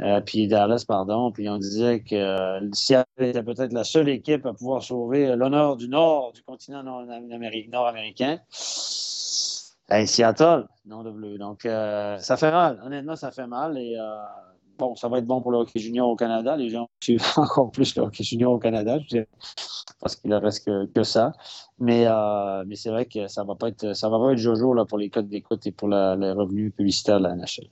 [0.00, 4.44] Euh, puis Dallas, pardon, puis on disait que euh, Seattle était peut-être la seule équipe
[4.44, 8.40] à pouvoir sauver l'honneur du Nord, du continent nord-américain.
[10.06, 11.38] Seattle, non de bleu.
[11.38, 12.80] Donc, euh, ça fait mal.
[12.84, 13.78] Honnêtement, ça fait mal.
[13.78, 14.16] Et euh,
[14.78, 16.56] bon, ça va être bon pour le hockey junior au Canada.
[16.56, 18.98] Les gens suivent encore plus le hockey junior au Canada,
[20.00, 21.32] parce qu'il ne reste que, ça.
[21.78, 24.38] Mais, euh, mais c'est vrai que ça ne va pas être ça va pas être
[24.38, 27.68] Jojo là, pour les codes d'écoute et pour les revenus publicitaires de la NHL.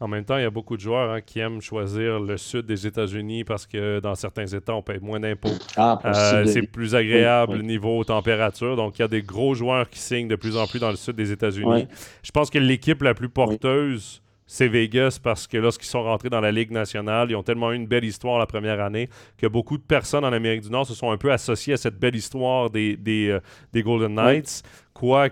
[0.00, 2.66] En même temps, il y a beaucoup de joueurs hein, qui aiment choisir le sud
[2.66, 5.48] des États-Unis parce que dans certains États, on paye moins d'impôts.
[5.76, 8.76] Ah, euh, c'est plus agréable niveau température.
[8.76, 10.96] Donc, il y a des gros joueurs qui signent de plus en plus dans le
[10.96, 11.88] sud des États-Unis.
[12.22, 16.40] Je pense que l'équipe la plus porteuse c'est Vegas parce que lorsqu'ils sont rentrés dans
[16.40, 19.78] la Ligue nationale, ils ont tellement eu une belle histoire la première année que beaucoup
[19.78, 22.70] de personnes en Amérique du Nord se sont un peu associées à cette belle histoire
[22.70, 24.62] des, des, euh, Golden Knights.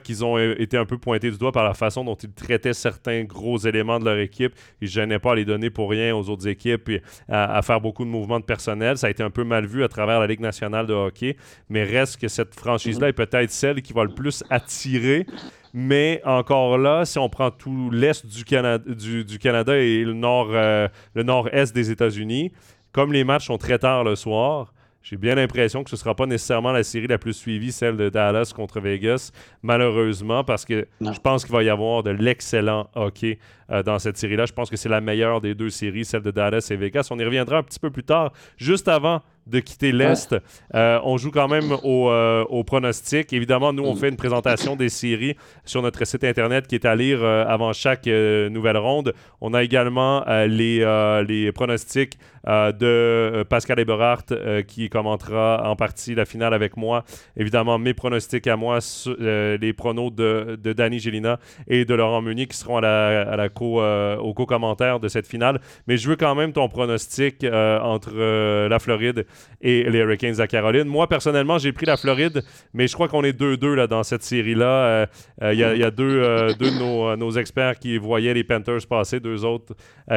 [0.03, 3.25] Qu'ils ont été un peu pointés du doigt par la façon dont ils traitaient certains
[3.25, 4.55] gros éléments de leur équipe.
[4.81, 7.81] Ils ne gênaient pas à les donner pour rien aux autres équipes et à, faire
[7.81, 8.99] beaucoup de mouvements de personnel.
[8.99, 11.37] Ça a été un peu mal vu à travers la Ligue nationale de hockey.
[11.69, 15.27] Mais reste que cette franchise-là est peut-être celle qui va le plus attirer
[15.75, 21.23] mais encore là, si on prend tout l'est du, Canada, du, Canada et euh, le
[21.23, 22.53] nord-est des États-Unis,
[22.93, 26.15] comme les matchs sont très tard le soir, j'ai bien l'impression que ce ne sera
[26.15, 29.33] pas nécessairement la série la plus suivie, celle de Dallas contre Vegas,
[29.63, 33.39] malheureusement, parce que je pense qu'il va y avoir de l'excellent hockey
[33.71, 34.47] euh, dans cette série-là.
[34.47, 37.09] Je pense que c'est la meilleure des deux séries, celle de Dallas et Vegas.
[37.11, 40.35] On y reviendra un petit peu plus tard, juste avant de quitter l'Est.
[40.75, 43.33] Euh, on joue quand même au, euh, au, pronostic.
[43.33, 46.95] Évidemment, nous, on fait une présentation des séries sur notre site Internet qui est à
[46.95, 49.15] lire euh, avant chaque nouvelle ronde.
[49.41, 56.55] On a également les, les pronostics de Pascal Eberhardt qui commentera en partie la finale
[56.55, 57.05] avec moi.
[57.37, 58.79] Évidemment, mes pronostics à moi,
[59.19, 61.39] les pronos de, de Danny Gélina
[61.69, 65.61] et de Laurent Meunier qui seront à la, au co-commentaire de cette finale.
[65.87, 69.27] Mais je veux quand même ton pronostic entre la Floride
[69.61, 70.85] et les Hurricanes à Caroline.
[70.85, 72.43] Moi, personnellement, j'ai pris la Floride,
[72.75, 74.67] mais je crois qu'on est 2-2 là, dans cette série-là.
[74.67, 75.07] Euh,
[75.43, 79.45] euh, il y, a deux, euh, de nos, experts qui voyaient les Panthers passer, deux
[79.45, 79.75] autres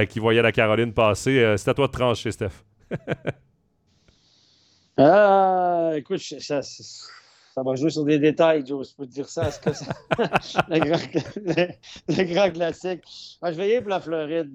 [0.09, 1.55] qui voyaient la Caroline passer.
[1.57, 2.63] c'est à toi de trancher, Steph.
[5.97, 6.61] écoute, ça,
[7.57, 9.49] va jouer sur des détails, Joe, je peux te dire ça.
[9.51, 9.69] que
[10.69, 13.01] le, grand, classique.
[13.43, 14.51] je vais y aller pour la Floride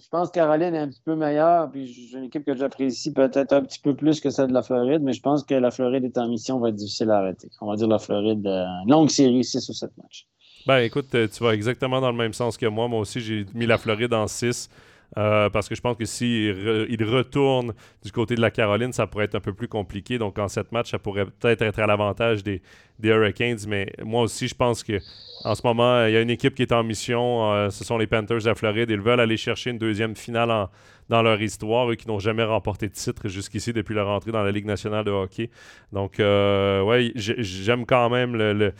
[0.00, 3.12] je pense que Caroline est un petit peu meilleure, puis j'ai une équipe que j'apprécie
[3.12, 5.70] peut-être un petit peu plus que celle de la Floride, mais je pense que la
[5.70, 7.48] Floride est en mission, va être difficile à arrêter.
[7.60, 10.26] On va dire la Floride, euh, longue série, 6 ou 7 matchs.
[10.66, 12.88] Ben écoute, euh, tu vas exactement dans le même sens que moi.
[12.88, 14.68] Moi aussi, j'ai mis la Floride en 6.
[15.16, 17.72] Euh, parce que je pense que s'il il retourne
[18.04, 20.18] du côté de la Caroline, ça pourrait être un peu plus compliqué.
[20.18, 22.60] Donc en cette match, ça pourrait peut-être être à l'avantage des,
[23.02, 23.58] Hurricanes.
[23.66, 24.98] Mais moi aussi, je pense que
[25.44, 27.52] en ce moment, il y a une équipe qui est en mission.
[27.52, 28.90] Euh, ce sont les Panthers de la Floride.
[28.90, 30.68] Ils veulent aller chercher une deuxième finale
[31.08, 34.42] dans leur histoire, eux qui n'ont jamais remporté de titre jusqu'ici depuis leur entrée dans
[34.42, 35.50] la Ligue nationale de hockey.
[35.92, 38.72] Donc, euh, ouais, j'aime quand même le,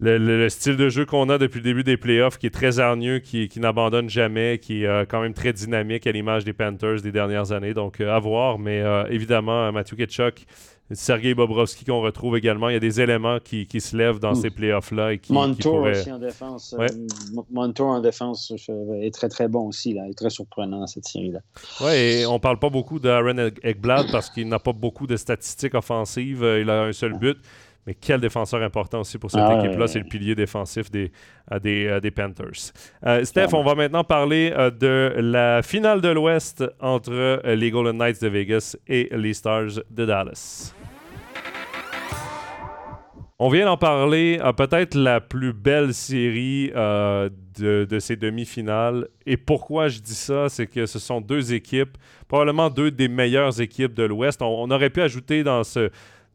[0.00, 3.50] style de jeu qu'on a depuis le début des playoffs, qui est très hargneux, qui,
[3.56, 7.50] n'abandonne jamais, qui est euh, quand même très dynamique à l'image des Panthers des dernières
[7.50, 7.74] années.
[7.74, 8.58] Donc, euh, à voir.
[8.58, 10.46] Mais euh, évidemment, Matthew Ketchuk,
[10.92, 14.50] Sergei Bobrovski qu'on retrouve également, il y a des éléments qui, se lèvent dans ces
[14.50, 15.14] playoffs-là.
[15.14, 16.76] Et qui, Montour aussi en défense.
[17.50, 18.52] Montour en défense
[19.02, 19.94] est très, très bon aussi.
[19.94, 20.04] Là.
[20.06, 21.40] Il est très surprenant cette série-là.
[21.80, 25.74] Oui, et on parle pas beaucoup d'Aaron Ekblad parce qu'il n'a pas beaucoup de statistiques
[25.74, 26.46] offensives.
[26.60, 27.36] Il a un seul but.
[27.88, 29.86] Mais quel défenseur important aussi pour cette ah équipe-là.
[29.86, 31.10] C'est le pilier défensif des,
[31.50, 32.74] euh, euh, des, Panthers.
[33.06, 38.20] Euh, Steph, on va maintenant parler de la finale de l'Ouest entre les Golden Knights
[38.20, 40.74] de Vegas et les Stars de Dallas.
[43.38, 49.08] On vient d'en parler, peut-être la plus belle série de, ces demi-finales.
[49.24, 53.62] Et pourquoi je dis ça, c'est que ce sont deux équipes, probablement deux des meilleures
[53.62, 54.42] équipes de l'Ouest.
[54.42, 55.88] on, aurait pu ajouter dans ce,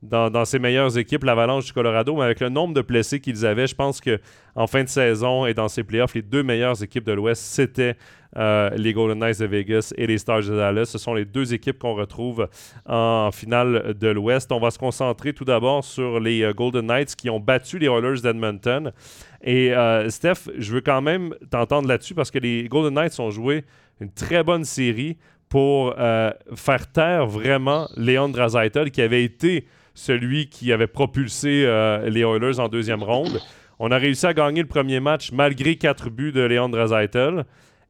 [0.04, 3.68] dans, ses meilleures équipes, l'Avalanche du Colorado, mais avec le nombre de blessés qu'ils avaient,
[3.68, 7.14] je pense qu'en fin de saison et dans ces playoffs, les deux meilleures équipes de
[7.14, 7.95] l'Ouest, c'était
[8.36, 10.86] euh, les Golden Knights de Vegas et les Stars de Dallas.
[10.86, 12.47] Ce sont les deux équipes qu'on retrouve
[12.88, 14.51] en finale de l'Ouest.
[14.51, 17.88] On va se concentrer tout d'abord sur les euh, Golden Knights qui ont battu les
[17.88, 18.91] Oilers d'Edmonton.
[19.43, 23.30] Et euh, Steph, je veux quand même t'entendre là-dessus parce que les Golden Knights ont
[23.30, 23.64] joué
[24.01, 25.93] une très bonne série pour
[26.56, 32.60] faire taire vraiment Léon Draisaitl qui avait été celui qui avait propulsé euh, les Oilers
[32.60, 33.39] en deuxième ronde.
[33.80, 37.46] On a réussi à gagner le premier match malgré quatre buts de Léon Draisaitl.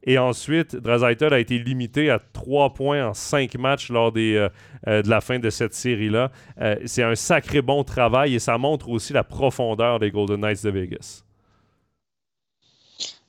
[0.05, 4.49] Et ensuite, Draisaitl a été limité à trois points en cinq matchs lors euh,
[4.87, 6.31] euh, de la fin de cette série-là.
[6.85, 10.71] c'est un sacré bon travail et ça montre aussi la profondeur des Golden Knights de
[10.71, 11.23] Vegas.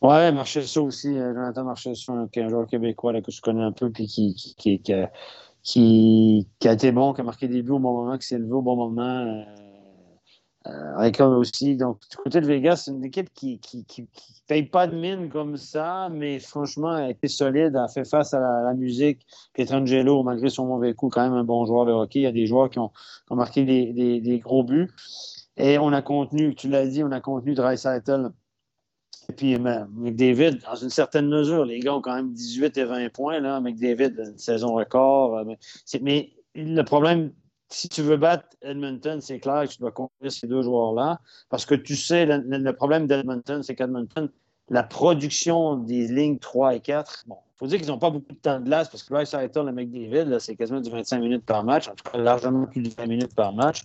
[0.02, 1.14] Ouais, Marchessault aussi.
[1.14, 4.92] Jonathan Marchessault, un, joueur québécois que je connais un peu puis qui, qui, qui, qui,
[6.68, 8.62] a été bon, qui a marqué des buts au bon moment, qui s'est levé au
[8.62, 9.02] bon moment.
[9.02, 9.44] Euh,
[10.66, 11.76] Euh, aussi.
[11.76, 13.60] Donc, du côté de Vegas, c'est une équipe qui
[13.98, 14.04] ne
[14.46, 18.32] paye pas de mine comme ça, mais franchement, elle a été solide, a fait face
[18.32, 19.26] à la, musique.
[19.52, 22.20] Pietrangelo, malgré son mauvais coup, quand même un bon joueur de hockey.
[22.20, 22.92] Il y a des joueurs qui ont,
[23.30, 24.90] marqué des, gros buts.
[25.56, 28.32] Et on a contenu, tu l'as dit, on a contenu Dreisaitl.
[29.28, 33.12] Et puis McDavid, dans une certaine mesure, les gars ont quand même 18 et 20
[33.12, 33.40] points.
[33.40, 33.60] Là.
[33.60, 35.38] McDavid, une saison record.
[35.38, 35.54] Euh,
[36.02, 37.32] mais le problème
[37.74, 41.18] si tu veux battre Edmonton, c'est clair que tu dois conquérir ces deux joueurs-là.
[41.48, 44.30] Parce que tu sais, le, problème d'Edmonton, c'est qu'Edmonton,
[44.68, 48.32] la production des lignes 3 et 4, bon, il faut dire qu'ils n'ont pas beaucoup
[48.32, 51.20] de temps de glace parce que là, ça le mec David, c'est quasiment du 25
[51.20, 53.82] minutes par match, en tout cas largement plus de 20 minutes par match.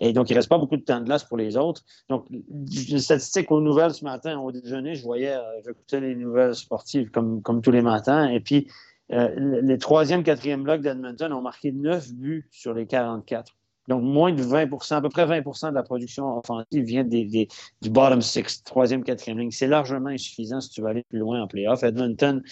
[0.00, 1.82] Et donc, il ne reste pas beaucoup de temps de glace pour les autres.
[2.08, 6.54] Donc, une statistique aux nouvelles ce matin, au déjeuner, je voyais, euh, j'écoutais les nouvelles
[6.54, 8.28] sportives comme, comme tous les matins.
[8.28, 8.68] Et puis,
[9.12, 13.54] euh, les troisième, quatrième blocs d'Edmonton ont marqué 9 buts sur les 44.
[13.88, 17.48] Donc, moins de 20% à peu près 20% de la production offensive vient des,
[17.80, 19.50] du bottom six, troisième, quatrième ligne.
[19.50, 21.82] C'est largement insuffisant si tu veux aller plus loin en playoff.
[21.82, 22.42] Edmonton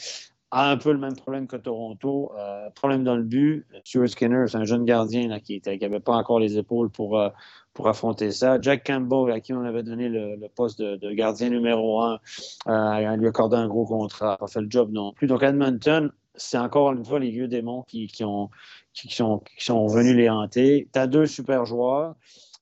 [0.50, 2.32] a un peu le même problème que Toronto.
[2.38, 3.66] Euh, problème dans le but.
[3.84, 7.28] Stuart Skinner, c'est un jeune gardien qui n'avait pas encore les épaules pour, euh,
[7.74, 8.60] pour affronter ça.
[8.60, 12.20] Jack Campbell, à qui on avait donné le, poste de, gardien numéro un,
[12.68, 15.26] euh, lui accordé un gros contrat, pas fait le job non plus.
[15.26, 18.50] Donc, Edmonton c'est encore une fois les vieux démons qui, sont,
[18.92, 20.88] qui sont venus les hanter.
[20.92, 22.14] Tu as deux super joueurs.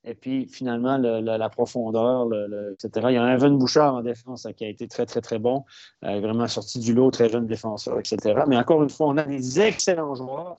[0.05, 2.28] Et puis, finalement, la, profondeur,
[2.72, 3.07] etc.
[3.11, 5.64] Il y a un Evan Bouchard en défense qui a été très, très, très bon.
[6.05, 8.42] Euh, vraiment sorti du lot, très jeune défenseur, etc.
[8.46, 10.57] Mais encore une fois, on a des excellents joueurs.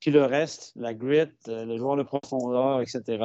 [0.00, 3.24] Puis le reste, la grit, euh, le joueur de profondeur, etc.,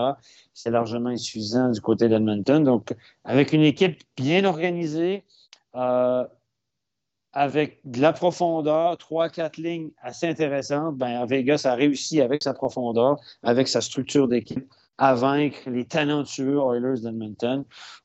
[0.54, 2.64] c'est largement insuffisant du côté d'Edmonton.
[2.64, 2.96] Donc,
[3.26, 5.26] avec une équipe bien organisée,
[5.76, 6.26] euh,
[7.34, 12.54] avec de la profondeur, trois, quatre lignes assez intéressantes, ben, Vegas a réussi avec sa
[12.54, 14.68] profondeur, avec sa structure d'équipe,
[15.00, 17.64] à vaincre les talentueux Oilers d'Edmonton,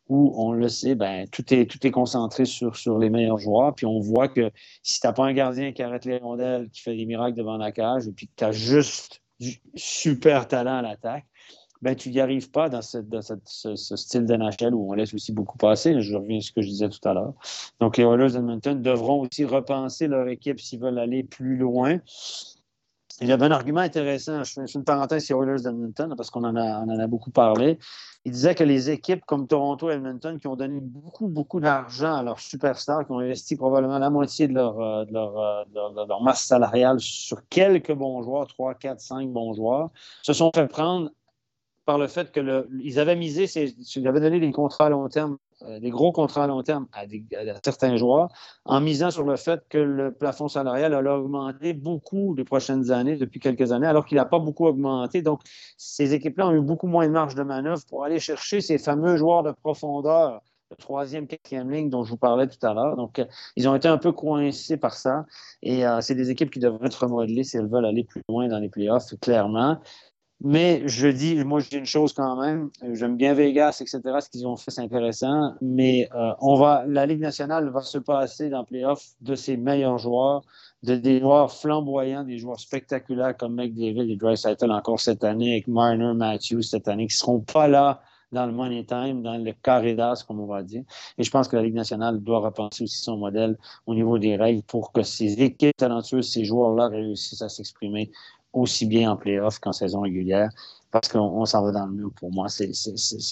[0.09, 3.75] où on le sait, ben, tout, est, tout est concentré sur, sur les meilleurs joueurs.
[3.75, 4.53] Puis on voit que
[4.85, 7.57] si tu n'as pas un gardien qui arrête les rondelles, qui fait des miracles devant
[7.57, 11.27] la cage, et puis que tu as juste du super talent à l'attaque,
[11.83, 13.05] ben, tu n'y arrives pas dans, ce,
[13.75, 16.01] style d'NHL où on laisse aussi beaucoup passer.
[16.01, 17.35] Je reviens à ce que je disais tout à l'heure.
[17.81, 21.99] Donc, les Oilers d'Edmonton devront aussi repenser leur équipe s'ils veulent aller plus loin.
[23.21, 24.43] Il avait un argument intéressant.
[24.43, 27.79] Je fais une parenthèse sur Oilers d'Edmonton parce qu'on en a, beaucoup parlé.
[28.25, 32.15] Il disait que les équipes comme Toronto et Edmonton qui ont donné beaucoup, beaucoup d'argent
[32.15, 36.99] à leurs superstars, qui ont investi probablement la moitié de leur, euh, euh, masse salariale
[37.01, 39.91] sur quelques bons joueurs, 3, 4, 5 bons joueurs,
[40.23, 41.11] se sont fait prendre
[41.85, 43.45] par le fait qu'ils avaient misé,
[43.97, 45.37] ils avaient donné des contrats à long terme,
[45.67, 47.05] euh, des gros contrats à long terme à,
[47.65, 48.29] certains joueurs,
[48.65, 53.17] en misant sur le fait que le plafond salarial a augmenté beaucoup les prochaines années,
[53.17, 55.23] depuis quelques années, alors qu'il n'a pas beaucoup augmenté.
[55.23, 55.41] Donc,
[55.77, 59.17] ces équipes-là ont eu beaucoup moins de marge de manœuvre pour aller chercher ces fameux
[59.17, 60.41] joueurs de profondeur
[60.71, 62.97] de troisième, quatrième ligne dont je vous parlais tout à l'heure.
[62.97, 63.25] Donc, euh,
[63.57, 65.25] ils ont été un peu coincés par ça.
[65.63, 68.49] Et euh, c'est des équipes qui devraient être remodelées si elles veulent aller plus loin
[68.49, 69.81] dans les playoffs, clairement.
[70.41, 72.71] Mais je dis, moi, dis une chose quand même.
[72.93, 74.01] J'aime bien Vegas, etc.
[74.21, 75.55] Ce qu'ils ont fait, c'est intéressant.
[75.63, 79.57] Mais euh, on va, la Ligue nationale va se passer dans les playoffs de ses
[79.57, 80.43] meilleurs joueurs,
[80.83, 85.69] de des joueurs flamboyants, des joueurs spectaculaires comme McDavid et Dreisaitl encore cette année, avec
[85.69, 89.53] Marner, Matthews cette année, qui ne seront pas là dans le money time, dans le
[89.63, 90.83] carré d'as, comme on va dire.
[91.17, 93.57] Et je pense que la Ligue nationale doit repenser aussi son modèle
[93.87, 98.11] au niveau des règles pour que ces équipes talentueuses, ces joueurs-là réussissent à s'exprimer
[98.55, 100.51] aussi bien en playoff qu'en saison régulière
[100.95, 102.47] parce qu'on s'en va dans le mur pour moi.
[102.49, 102.71] C'est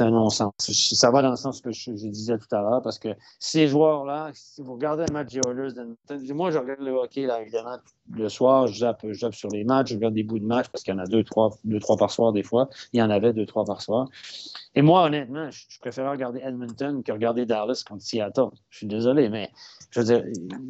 [0.00, 0.52] un non-sens.
[0.58, 4.32] Ça va dans le sens que je, disais tout à l'heure parce que ces joueurs-là,
[4.34, 7.76] si vous regardez le match des Oilers, moi je regarde le hockey, là, évidemment,
[8.10, 10.92] le soir, je zappe, sur les matchs, je regarde des bouts de match parce qu'il
[10.92, 12.68] y en a deux trois, deux, trois par soir des fois.
[12.92, 14.08] Il y en avait deux, trois par soir.
[14.74, 18.48] Et moi, honnêtement, je, je préférais regarder Edmonton que regarder Dallas contre Seattle.
[18.70, 19.50] Je suis désolé, mais
[19.90, 20.24] je veux dire,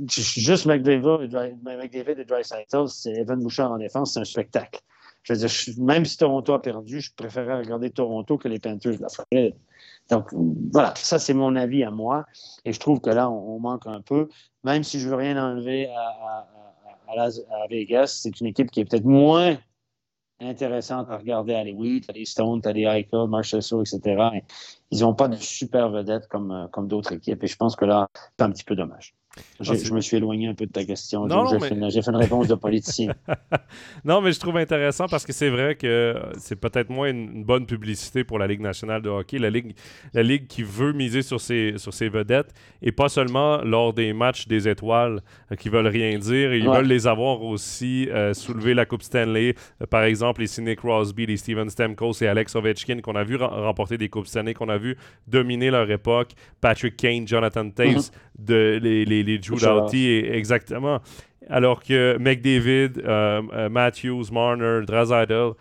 [0.09, 1.28] juste McDavid
[2.18, 4.80] et Dreisaitl, c'est Evan Bouchard en défense, c'est un spectacle.
[5.22, 8.96] Je veux dire, même si Toronto a perdu, je préférais regarder Toronto que les Panthers
[8.96, 9.55] de la Floride.
[10.11, 10.28] Donc,
[10.72, 12.26] voilà, ça, c'est mon avis à moi.
[12.64, 14.28] Et je trouve que là, on, manque un peu.
[14.64, 16.48] Même si je veux rien enlever à,
[17.09, 17.28] à,
[17.70, 19.57] Vegas, c'est une équipe qui est peut-être moins
[20.49, 24.43] intéressante à regarder à les Wheat, à les Stone, à les Eichel, Marchessault, etc.
[24.90, 27.43] ils n'ont pas de super vedettes comme, comme d'autres équipes.
[27.45, 29.14] Et je pense que là, c'est un petit peu dommage.
[29.61, 31.26] Ah, je me suis éloigné un peu de ta question.
[31.49, 31.59] J'ai
[32.03, 33.14] fait, une réponse de politicien.
[34.05, 37.66] non, mais je trouve intéressant parce que c'est vrai que c'est peut-être moins une, bonne
[37.66, 39.74] publicité pour la Ligue nationale de hockey, la Ligue,
[40.12, 42.53] la ligue qui veut miser sur ses, sur ses vedettes
[42.83, 45.20] et pas seulement lors des matchs des étoiles
[45.51, 46.55] euh, qui veulent rien dire.
[46.55, 49.55] Ils veulent les avoir aussi euh, soulever la Coupe Stanley.
[49.80, 53.37] Euh, par exemple, les Sidney Crosby, les Steven Stamkos et Alex Ovechkin qu'on a vu
[53.37, 56.33] remporter des Coupes Stanley, qu'on a vu dominer leur époque.
[56.61, 58.11] Patrick Kane, Jonathan Taves, mm-hmm.
[58.39, 61.01] de, les, les, les Drew Doughty, exactement.
[61.49, 65.53] Alors que McDavid, euh, euh, Matthews, Marner, Drazidel,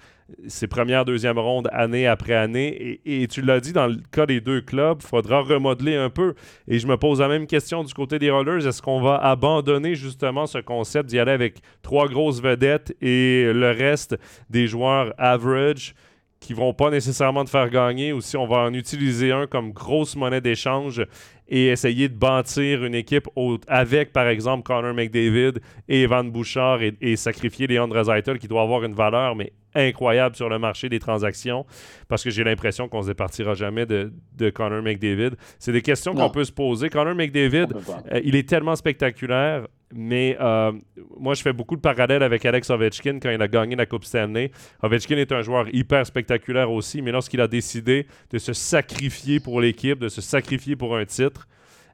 [0.48, 3.02] ces premières, deuxième rondes, année après année.
[3.06, 6.36] Et, tu l'as dit, dans le cas des deux clubs, il faudra remodeler un peu.
[6.68, 8.66] Et je me pose la même question du côté des Rollers.
[8.66, 13.72] Est-ce qu'on va abandonner justement ce concept d'y aller avec trois grosses vedettes et le
[13.72, 14.18] reste
[14.50, 15.96] des joueurs average
[16.40, 18.14] qui vont pas nécessairement te faire gagner?
[18.14, 21.06] Ou si on va en utiliser un comme grosse monnaie d'échange
[21.52, 23.28] et essayer de bâtir une équipe
[23.68, 28.86] avec, par exemple, Connor McDavid et Evan Bouchard et, sacrifier Leon Draisaitl qui doit avoir
[28.86, 31.66] une valeur, mais incroyable sur le marché des transactions
[32.08, 35.32] parce que j'ai l'impression qu'on ne se départira jamais de, de Connor McDavid.
[35.60, 36.90] C'est des questions qu'on peut se poser.
[36.90, 37.68] Connor McDavid,
[38.12, 39.68] euh, il est tellement spectaculaire.
[39.94, 40.72] Mais euh,
[41.20, 44.06] moi, je fais beaucoup de parallèles avec Alex Ovechkin quand il a gagné la Coupe
[44.06, 44.52] Stanley.
[44.82, 49.60] Ovechkin est un joueur hyper spectaculaire aussi, mais lorsqu'il a décidé de se sacrifier pour
[49.60, 51.48] l'équipe, de se sacrifier pour un titre,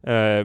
[0.07, 0.43] euh,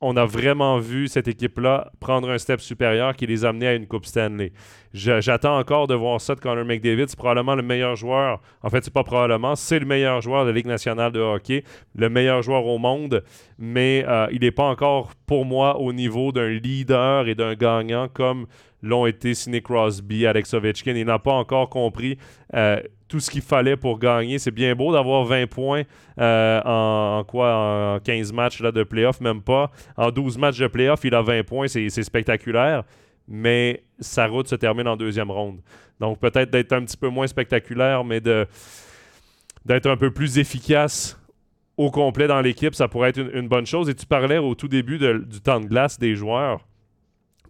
[0.00, 3.74] on a vraiment vu cette équipe-là prendre un step supérieur qui les a amenés à
[3.74, 4.52] une Coupe Stanley.
[4.94, 7.08] J'attends encore de voir ça de Connor McDavid.
[7.08, 8.40] C'est probablement le meilleur joueur.
[8.62, 11.64] En fait, c'est pas probablement, c'est le meilleur joueur de la Ligue nationale de hockey,
[11.94, 13.22] le meilleur joueur au monde,
[13.58, 18.08] mais euh, il n'est pas encore, pour moi, au niveau d'un leader et d'un gagnant
[18.08, 18.46] comme
[18.82, 20.94] l'ont été Sidney Crosby, Alex Ovechkin.
[20.94, 22.16] Il n'a pas encore compris
[22.54, 22.80] euh,
[23.10, 24.38] tout ce qu'il fallait pour gagner.
[24.38, 25.82] C'est bien beau d'avoir 20 points
[26.18, 29.70] euh, en, quoi en 15 matchs là, de playoff, même pas.
[29.96, 32.84] En 12 matchs de playoff, il a 20 points, c'est spectaculaire.
[33.28, 35.60] Mais sa route se termine en deuxième ronde.
[35.98, 38.46] Donc peut-être d'être un petit peu moins spectaculaire, mais de
[39.66, 41.20] d'être un peu plus efficace
[41.76, 43.90] au complet dans l'équipe, ça pourrait être une, bonne chose.
[43.90, 46.66] Et tu parlais au tout début du temps de glace des joueurs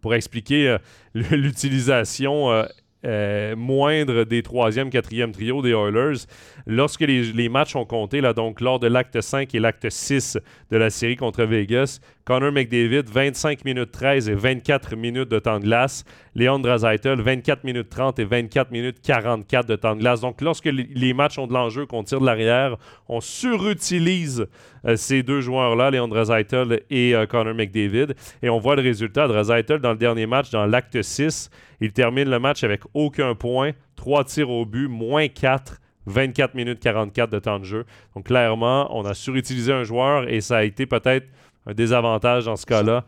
[0.01, 0.79] pour expliquer euh,
[1.15, 2.65] l'utilisation euh,
[3.05, 6.27] euh, moindre des troisième, quatrième trio des Oilers.
[6.67, 10.39] Lorsque les, matchs ont compté, là, donc lors de l'acte 5 et l'acte 6
[10.71, 12.01] de la série contre Vegas,
[12.31, 16.05] Connor McDavid, 25 minutes 13 et 24 minutes de temps de glace.
[16.37, 20.21] Léon Draisaitl, 24 minutes 30 et 24 minutes 44 de temps de glace.
[20.21, 22.77] Donc, lorsque les matchs ont de l'enjeu, qu'on tire de l'arrière,
[23.09, 24.47] on surutilise
[24.87, 28.15] euh, ces deux joueurs-là, Léon Draisaitl et euh, Connor McDavid.
[28.45, 29.27] Et on voit le résultat.
[29.27, 31.51] Draisaitl, dans le dernier match, dans l'acte 6,
[31.81, 36.81] il termine le match avec aucun point, 3 tirs au but, moins 4 24 minutes
[36.81, 37.85] 44 de temps de jeu.
[38.15, 41.27] Donc clairement, on a surutilisé un joueur et ça a été peut-être
[41.67, 43.05] un désavantage dans ce cas-là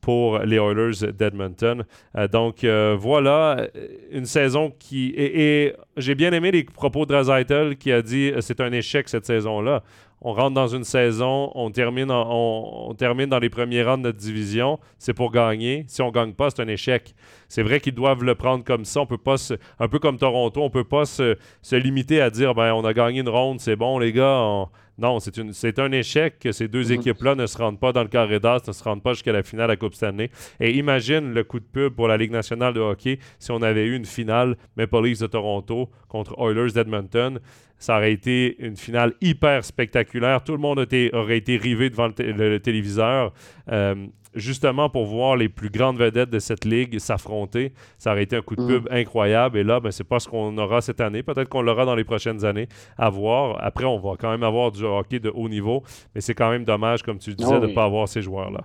[0.00, 1.84] pour les Oilers d'Edmonton.
[2.16, 3.66] Euh, donc euh, voilà,
[4.10, 5.12] une saison qui...
[5.16, 9.08] Et, j'ai bien aimé les propos de Razaitel qui a dit euh, c'est un échec
[9.08, 9.82] cette saison-là.
[10.20, 14.18] On rentre dans une saison, on termine, on, termine dans les premiers rangs de notre
[14.18, 15.84] division, c'est pour gagner.
[15.86, 17.14] Si on ne gagne pas, c'est un échec.
[17.48, 19.00] C'est vrai qu'ils doivent le prendre comme ça.
[19.00, 19.36] On peut pas
[19.78, 21.36] un peu comme Toronto, on peut pas se,
[21.72, 24.66] limiter à dire ben on a gagné une ronde, c'est bon les gars.
[24.98, 27.00] Non, c'est un échec que ces deux mhm.
[27.00, 29.44] équipes-là ne se rendent pas dans le carré d'as, ne se rendent pas jusqu'à la
[29.44, 30.28] finale la Coupe Stanley.
[30.58, 33.86] Et imagine le coup de pub pour la Ligue nationale de hockey si on avait
[33.86, 37.38] eu une finale Maple Leafs de Toronto contre Oilers d'Edmonton.
[37.78, 40.42] Ça aurait été une finale hyper spectaculaire.
[40.42, 43.32] Tout le monde aurait été rivé devant le, téléviseur.
[43.70, 43.94] Euh,
[44.38, 47.72] justement pour voir les plus grandes vedettes de cette ligue s'affronter.
[47.98, 48.68] Ça aurait été un coup de mm.
[48.68, 49.58] pub incroyable.
[49.58, 51.22] Et là, ben, c'est pas ce qu'on aura cette année.
[51.22, 53.58] Peut-être qu'on l'aura dans les prochaines années à voir.
[53.62, 55.82] Après, on va quand même avoir du hockey de haut niveau.
[56.14, 58.62] Mais c'est quand même dommage, comme tu disais, de ne pas avoir ces joueurs-là.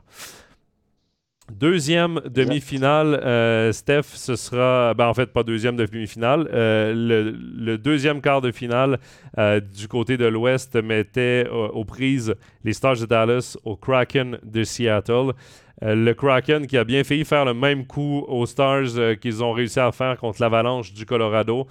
[1.51, 8.21] Deuxième demi-finale, euh, Steph, ce sera, ben en fait pas deuxième demi-finale, euh, le, deuxième
[8.21, 8.97] quart de finale
[9.38, 14.63] euh, du côté de l'Ouest mettait aux prises les Stars de Dallas au Kraken de
[14.63, 15.34] Seattle.
[15.82, 19.80] Le Kraken qui a bien failli faire le même coup aux Stars qu'ils ont réussi
[19.80, 21.67] à faire contre l'Avalanche du Colorado,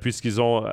[0.00, 0.64] puisqu'ils ont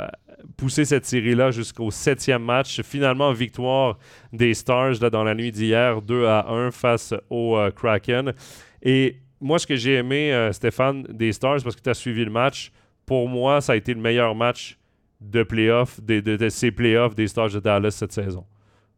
[0.58, 2.82] poussé cette série-là jusqu'au septième match.
[2.82, 3.98] Finalement, victoire
[4.34, 8.34] des Stars là, dans la nuit d'hier, 2 à 1 face au euh, Kraken.
[8.82, 12.26] Et moi, ce que j'ai aimé, euh, Stéphane, des Stars, parce que tu as suivi
[12.26, 12.72] le match,
[13.06, 14.78] pour moi, ça a été le meilleur match
[15.22, 18.46] de playoff, de, de, ces playoffs des Stars de Dallas cette saison.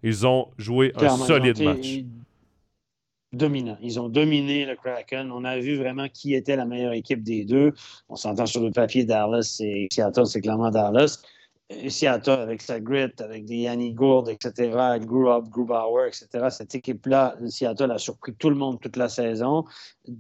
[0.03, 1.99] Ils ont joué un solide match.
[3.33, 3.77] Dominant.
[3.81, 5.31] Ils ont dominé le Kraken.
[5.31, 7.73] On a vu vraiment qui était la meilleure équipe des deux.
[8.09, 11.21] On s'entend sur le papier Dallas et Seattle, c'est clairement Dallas.
[11.87, 16.47] Seattle avec sa grit, avec des Yanni Gourde, etc., Grew Up, Grubauer, etc.
[16.49, 19.65] Cette équipe-là, Seattle a surpris tout le monde toute la saison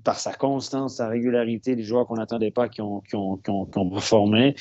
[0.03, 3.49] par sa constance, sa régularité, les joueurs qu'on n'attendait pas qui ont, qui ont, qui
[3.49, 4.55] ont, performé.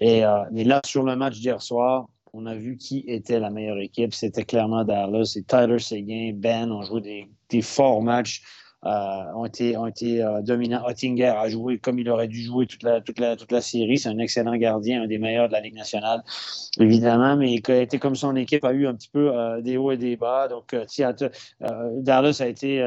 [0.00, 3.50] Et, euh, mais là, sur le match d'hier soir, on a vu qui était la
[3.50, 4.14] meilleure équipe.
[4.14, 5.32] C'était clairement Dallas.
[5.34, 8.42] C'est Tyler Seguin, Ben ont joué des, forts matchs.
[8.86, 10.82] Euh, ont été, ont euh, dominants.
[10.86, 13.98] Ottinger a joué comme il aurait dû jouer toute la, série.
[13.98, 16.22] C'est un excellent gardien, un des meilleurs de la Ligue nationale,
[16.78, 19.76] évidemment, mais il a été comme son équipe a eu un petit peu euh, des
[19.76, 20.48] hauts et des bas.
[20.48, 20.74] Donc,
[21.98, 22.82] Dallas a été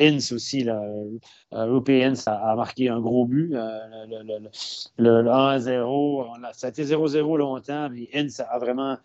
[0.00, 0.66] Ince aussi.
[1.52, 3.52] Ince a, marqué un gros but.
[3.52, 8.96] le, le, 1-0, ça a été 0-0 longtemps, mais Ince a vraiment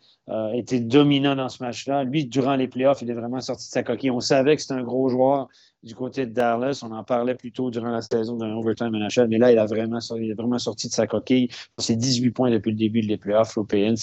[0.53, 2.03] été dominant dans ce match-là.
[2.03, 4.11] Lui, durant les playoffs, il est vraiment sorti de sa coquille.
[4.11, 5.47] On savait que c'était un gros joueur
[5.83, 6.81] du côté de Dallas.
[6.83, 9.65] On en parlait plus tôt durant la saison d'un overtime NHL, mais là, il a
[9.65, 11.49] vraiment, il vraiment sorti de sa coquille.
[11.77, 13.57] C'est 18 points depuis le début des playoffs.
[13.57, 13.93] Après,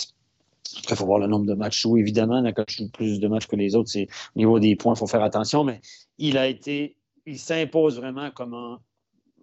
[0.90, 2.42] il faut voir le nombre de matchs joués, évidemment.
[2.53, 5.07] Quand je joue plus de matchs que les autres, au niveau des points, il faut
[5.07, 5.80] faire attention, mais
[6.18, 8.80] il a été, il s'impose vraiment comme un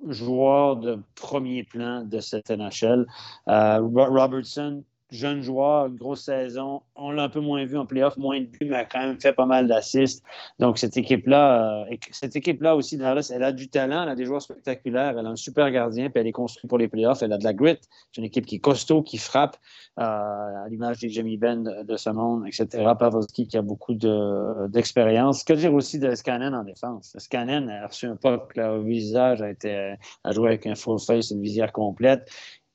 [0.07, 3.05] joueur de premier plan de cette NHL.
[3.47, 6.81] Euh, Robertson, jeune joueur, grosse saison.
[6.95, 9.19] On l'a un peu moins vu en playoff, moins de buts, mais a quand même
[9.19, 10.23] fait pas mal d'assists.
[10.59, 14.25] Donc, cette équipe-là, euh, cette équipe-là aussi, Dallas, elle a du talent, elle a des
[14.25, 17.33] joueurs spectaculaires, elle a un super gardien, puis elle est construite pour les playoffs, elle
[17.33, 17.77] a de la grit.
[18.11, 19.57] C'est une équipe qui est costaud, qui frappe,
[19.99, 22.67] euh, à l'image des Jamie Ben de, ce monde, etc.
[22.97, 25.43] Pavelski qui a beaucoup d'expérience.
[25.43, 27.13] que dire aussi de Scannon en défense?
[27.17, 31.31] Scannon a reçu un pop au visage, a, été, a joué avec un full face,
[31.31, 32.29] une visière complète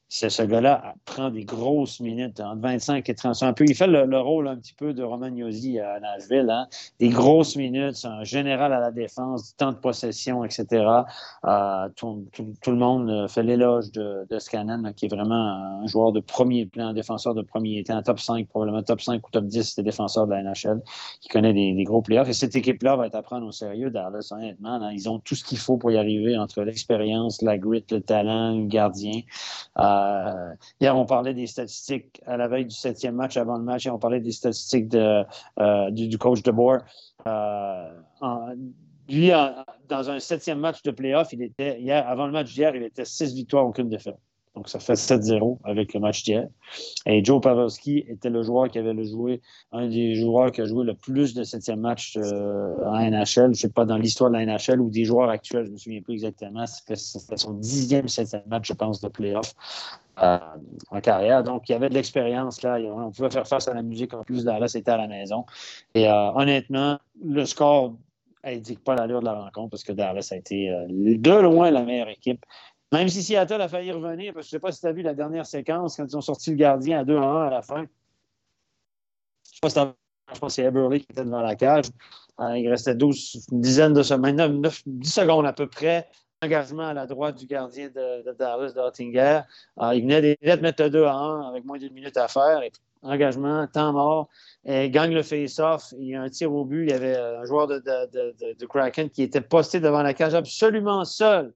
[0.09, 3.42] ce gars-là prend des grosses minutes, entre 25 et 30.
[3.42, 6.48] Un peu, il fait le, rôle un petit peu de Romagnosi à Nashville.
[6.48, 6.68] Hein?
[7.00, 10.86] Des grosses minutes, un général à la défense, du temps de possession, etc.
[11.44, 12.24] Euh, tout,
[12.66, 16.94] le monde fait l'éloge de, Scannon, qui est vraiment un joueur de premier plan, un
[16.94, 20.32] défenseur de premier temps, top 5, probablement top 5 ou top 10 des défenseurs de
[20.32, 20.82] la NHL,
[21.20, 22.28] qui connaît des, gros playoffs.
[22.28, 24.74] Et cette équipe-là va être à prendre au sérieux, Dallas, honnêtement.
[24.74, 24.92] Hein.
[24.92, 28.57] Ils ont tout ce qu'il faut pour y arriver, entre l'expérience, la grit, le talent,
[28.57, 29.22] le gardien.
[29.78, 33.64] Euh, euh, hier, on parlait des statistiques à la veille du septième match, avant le
[33.64, 35.24] match, et on parlait des statistiques euh,
[35.90, 36.78] du, coach de Boer.
[37.26, 37.88] Euh,
[39.09, 39.30] lui,
[39.88, 43.05] dans un septième match de playoff, il était, hier, avant le match d'hier, il était
[43.05, 44.18] six victoires, aucune défaite.
[44.57, 46.48] Donc, ça fait 7-0 avec le match d'hier.
[47.04, 50.84] Et Joe Pavelski était le joueur qui avait joué, un des joueurs qui a joué
[50.84, 53.26] le plus de septième match en NHL.
[53.26, 55.74] Je ne sais pas dans l'histoire de la NHL ou des joueurs actuels, je ne
[55.74, 56.64] me souviens plus exactement.
[56.66, 59.54] C'était son dixième septième match, je pense, de playoff.
[60.22, 60.38] Euh,
[60.90, 61.44] en carrière.
[61.44, 62.78] Donc, il y avait de l'expérience là.
[62.78, 64.44] On pouvait faire face à la musique en plus.
[64.44, 65.44] Dallas était à la maison.
[65.94, 67.96] Et euh, honnêtement, le score
[68.42, 71.82] n'indique pas l'allure de la rencontre parce que Dallas a été euh, de loin la
[71.82, 72.46] meilleure équipe.
[72.93, 74.93] Même si Seattle a failli revenir, parce que je ne sais pas si tu as
[74.93, 77.62] vu la dernière séquence quand ils ont sorti le gardien à 2 1 à la
[77.62, 77.84] fin.
[79.53, 81.87] Je pense que c'est Eberly qui était devant la cage.
[82.39, 86.09] il restait 12, une dizaine de semaines, 9, 10 secondes à peu près
[86.43, 89.41] engagement à la droite du gardien de, Dallas, d'Ottinger.
[89.80, 92.61] Euh, il venait de mettre 2 à 1 avec moins d'une minute à faire.
[93.03, 94.28] engagement, temps mort,
[94.64, 95.95] et gagne le face-off.
[95.99, 96.84] Il y a un tir au but.
[96.84, 101.05] Il y avait un joueur de, de, Kraken qui était posté devant la cage absolument
[101.05, 101.53] seul.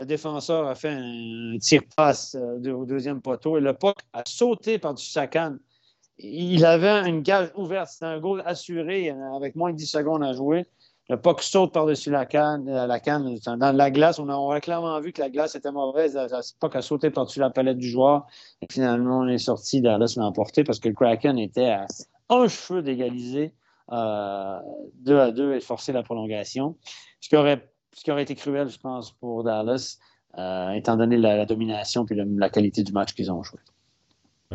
[0.00, 4.22] Le défenseur a fait un tir passe euh, au deuxième poteau et le puck a
[4.26, 5.60] sauté par-dessus sa canne.
[6.18, 7.88] Il avait une cage ouverte.
[7.88, 10.66] C'était un goal assuré avec moins de 10 secondes à jouer.
[11.10, 13.36] Le puck saute par-dessus la canne, euh, la canne.
[13.44, 16.16] Dans la glace, on a, clairement vu que la glace était mauvaise.
[16.16, 18.26] Le puck a sauté par-dessus la palette du joueur.
[18.62, 21.86] Et finalement, on est sorti Dallas l'a emporté parce que le Kraken était à
[22.30, 23.52] un cheveu d'égaliser
[23.92, 24.58] euh,
[25.00, 26.76] 2 à 2 et forcer la prolongation.
[27.20, 29.98] Ce qui aurait, ce qui aurait été cruel, je pense, pour Dallas,
[30.36, 33.60] euh, étant donné la, domination et la qualité du match qu'ils ont joué.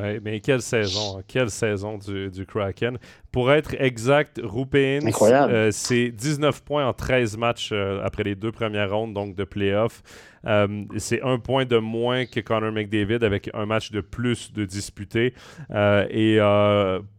[0.01, 1.23] Oui, mais quelle saison, hein.
[1.27, 2.97] quelle saison du, du Kraken.
[3.31, 8.51] Pour être exact, Rupeins, euh, c'est 19 points en 13 matchs euh, après les deux
[8.51, 10.01] premières rondes donc de playoff.
[10.45, 14.63] Euh, c'est un point de moins que Connor McDavid avec un match de plus de
[14.63, 15.33] disputé.
[15.71, 16.39] et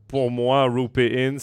[0.08, 1.36] pour moi, Rupeins,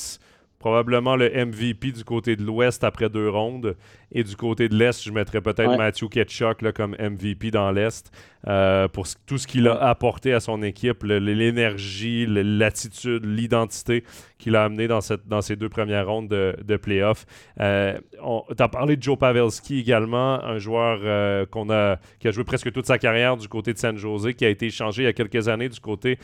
[0.60, 3.76] probablement le MVP du côté de l'Ouest après deux rondes.
[4.12, 8.12] Et du côté de l'Est, je mettrais peut-être Matthew Ketchuk là, comme MVP dans l'Est
[8.48, 14.04] euh, pour tout ce qu'il a apporté à son équipe, l'énergie, l'attitude, l'identité
[14.38, 17.26] qu'il a amené dans, cette, dans ces deux premières rondes de, de playoffs.
[17.60, 17.98] Euh,
[18.56, 22.44] tu as parlé de Joe Pavelski également, un joueur euh, qu'on a, qui a joué
[22.44, 25.10] presque toute sa carrière du côté de San Jose, qui a été échangé il y
[25.10, 26.20] a quelques années du côté,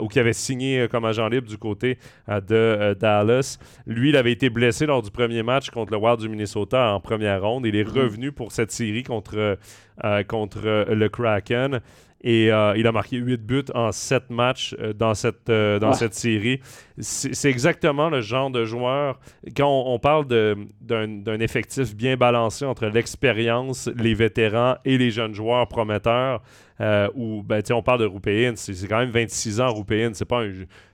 [0.00, 1.98] ou qui avait signé comme agent libre du côté
[2.28, 3.58] de Dallas.
[3.86, 7.00] Lui, il avait été blessé lors du premier match contre le Wild du Minnesota en
[7.08, 7.66] première ronde.
[7.66, 8.02] Il est mhm.
[8.02, 9.58] revenu pour cette série contre,
[10.04, 11.80] euh, contre le Kraken.
[12.20, 15.92] Et euh, il a marqué 8 buts en 7 matchs euh, dans, cette, euh, dans
[15.92, 16.60] cette série.
[16.98, 19.20] C'est exactement le genre de joueur.
[19.56, 25.68] Quand on, parle d'un effectif bien balancé entre l'expérience, les vétérans et les jeunes joueurs
[25.68, 26.42] prometteurs,
[26.80, 30.42] euh, où ben, on parle de Rupéin, c'est quand même 26 ans, Rupéin, c'est pas,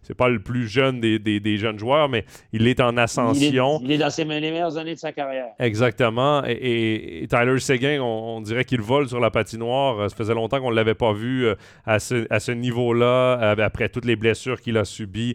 [0.03, 3.81] c'est pas le plus jeune des, des, jeunes joueurs, mais il est en ascension.
[3.83, 5.49] Il est, dans ses, les meilleures années de sa carrière.
[5.59, 6.43] Exactement.
[6.47, 10.09] Et, Tyler Seguin, on, dirait qu'il vole sur la patinoire.
[10.11, 11.55] Ça faisait longtemps qu'on ne l'avait pas vu euh,
[11.85, 15.35] à ce, à ce niveau-là, euh, après toutes les blessures qu'il a subies.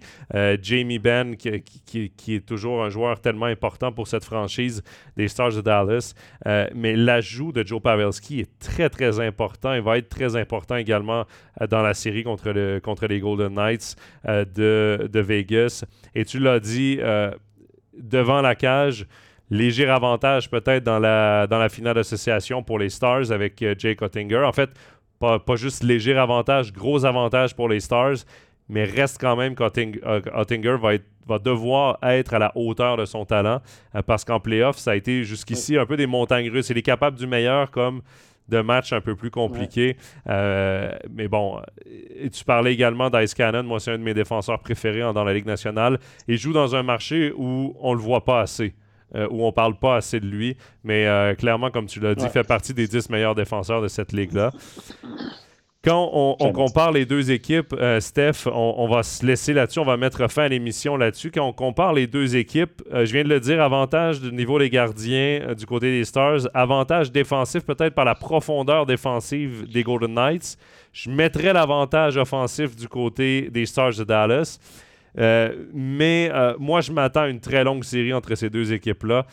[0.61, 4.83] Jamie Benn, qui, qui, qui, est toujours un joueur tellement important pour cette franchise
[5.17, 6.13] des Stars de Dallas.
[6.75, 9.73] mais l'ajout de Joe Pavelski est très, très important.
[9.73, 10.38] Il va être très important
[10.77, 11.25] également
[11.61, 13.95] euh, dans la série contre, le, contre les Golden Knights
[14.27, 15.85] euh, de, de, Vegas.
[16.15, 17.31] Et tu l'as dit, euh,
[17.97, 19.05] devant la cage,
[19.49, 24.43] léger avantage peut-être dans la, dans la finale d'association pour les Stars avec Jake Ottinger.
[24.43, 24.69] En fait,
[25.19, 28.25] pas, pas, juste léger avantage, gros avantage pour les Stars,
[28.69, 30.91] mais reste quand même qu'Ottinger va,
[31.27, 33.61] va devoir être à la hauteur de son talent
[34.05, 36.69] parce qu'en playoff, ça a été jusqu'ici un peu des montagnes russes.
[36.69, 38.01] Il est capable du meilleur comme
[38.49, 39.97] de matchs un peu plus compliqués.
[40.27, 41.61] Euh, mais bon,
[42.31, 43.63] tu parlais également d'Ice Cannon.
[43.63, 45.99] Moi, c'est un de mes défenseurs préférés dans la Ligue nationale.
[46.27, 48.73] Il joue dans un marché où on le voit pas assez.
[49.15, 52.29] Euh, où on parle pas assez de lui, mais euh, clairement, comme tu l'as dit,
[52.29, 54.51] fait partie des 10 meilleurs défenseurs de cette ligue-là.
[55.81, 59.95] Quand on, compare les deux équipes, euh, Steph, on, va se laisser là-dessus, on va
[59.95, 61.31] mettre fin à l'émission là-dessus.
[61.31, 64.59] Quand on compare les deux équipes, euh, je viens de le dire, avantage du niveau
[64.59, 69.83] des gardiens euh, du côté des Stars, avantage défensif peut-être par la profondeur défensive des
[69.83, 70.57] Golden Knights.
[70.91, 74.59] Je mettrais l'avantage offensif du côté des Stars de Dallas.
[75.73, 79.25] mais moi, je m'attends à une très longue série entre ces deux équipes-là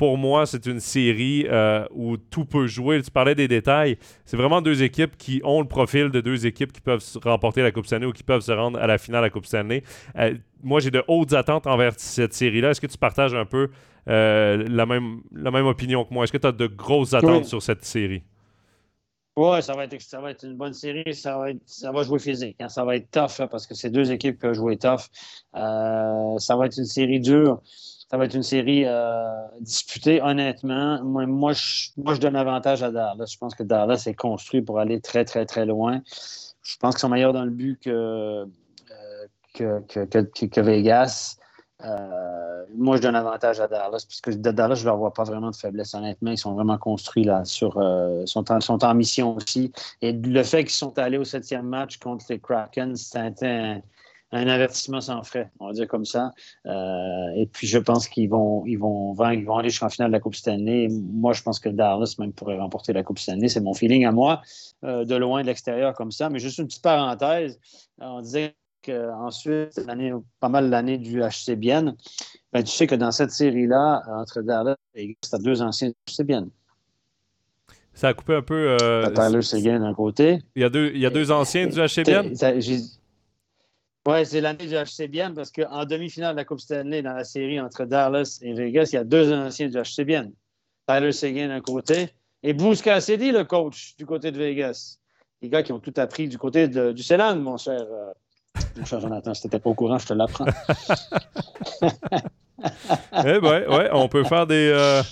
[0.00, 3.02] pour moi, c'est une série euh, où tout peut jouer.
[3.02, 3.98] Tu parlais des détails.
[4.24, 7.70] C'est vraiment deux équipes qui ont le profil de deux équipes qui peuvent remporter la
[7.70, 9.82] Coupe Stanley ou qui peuvent se rendre à la finale de la Coupe Stanley.
[10.16, 12.70] Euh, moi, j'ai de hautes attentes envers cette série-là.
[12.70, 13.68] Est-ce que tu partages un peu
[14.08, 16.24] euh, la, même, la même opinion que moi?
[16.24, 18.22] Est-ce que tu as de grosses attentes sur cette série?
[19.36, 21.14] Oui, ça va, être, ça va être une bonne série.
[21.14, 22.56] Ça va, ça va jouer physique.
[22.58, 22.70] Hein.
[22.70, 25.10] Ça va être tough parce que c'est deux équipes qui peuvent jouer tough.
[25.52, 27.60] ça va être une série dure
[28.10, 29.22] ça va être une série euh,
[29.60, 31.00] disputée, honnêtement.
[31.04, 33.26] Moi, moi, je, donne avantage à Dallas.
[33.30, 36.02] Je pense que Dallas est construit pour aller très, très, très loin.
[36.60, 38.48] Je pense qu'ils sont meilleurs dans le but que,
[39.60, 41.36] euh, que, que, Vegas.
[41.84, 45.52] Euh, moi, je donne avantage à Dallas, puisque Dallas, je ne leur vois pas vraiment
[45.52, 46.32] de faiblesse, honnêtement.
[46.32, 49.70] Ils sont vraiment construits là, sur, euh, sont, en, sont en mission aussi.
[50.02, 53.80] Et le fait qu'ils sont allés au septième match contre les Kraken, c'était un,
[54.32, 56.32] un avertissement sans frais, on va dire comme ça.
[56.66, 60.12] Euh, et puis, je pense qu'ils vont, ils vont, ils vont aller jusqu'en finale de
[60.12, 60.88] la Coupe Stanley.
[60.90, 63.48] Moi, je pense que Dallas même pourrait remporter la Coupe Stanley.
[63.48, 64.40] C'est mon feeling à moi,
[64.84, 66.30] euh, de loin, de l'extérieur, comme ça.
[66.30, 67.58] Mais juste une petite parenthèse.
[67.98, 68.54] On disait
[68.84, 69.80] qu'ensuite,
[70.38, 71.94] pas mal l'année du HC Ben,
[72.54, 76.46] tu sais que dans cette série-là, entre Dallas et tu as deux anciens du HC
[77.94, 78.76] Ça a coupé un peu.
[78.80, 80.38] Euh, Tyler Seguin d'un côté.
[80.54, 82.04] Il y, a deux, il y a deux anciens du HC
[84.06, 87.60] oui, c'est l'année du HCBN parce qu'en demi-finale de la Coupe Stanley, dans la série
[87.60, 90.32] entre Dallas et Vegas, il y a deux anciens du HCBN.
[90.86, 92.08] Tyler Seguin d'un côté
[92.42, 94.96] et Bruce Cassidy, le coach du côté de Vegas.
[95.42, 98.12] Les gars qui ont tout appris du côté du Ceylan, mon cher, euh,
[98.76, 99.34] mon cher Jonathan.
[99.34, 100.46] Si tu pas au courant, je te l'apprends.
[101.82, 104.70] eh bien, ouais, on peut faire des.
[104.74, 105.02] Euh,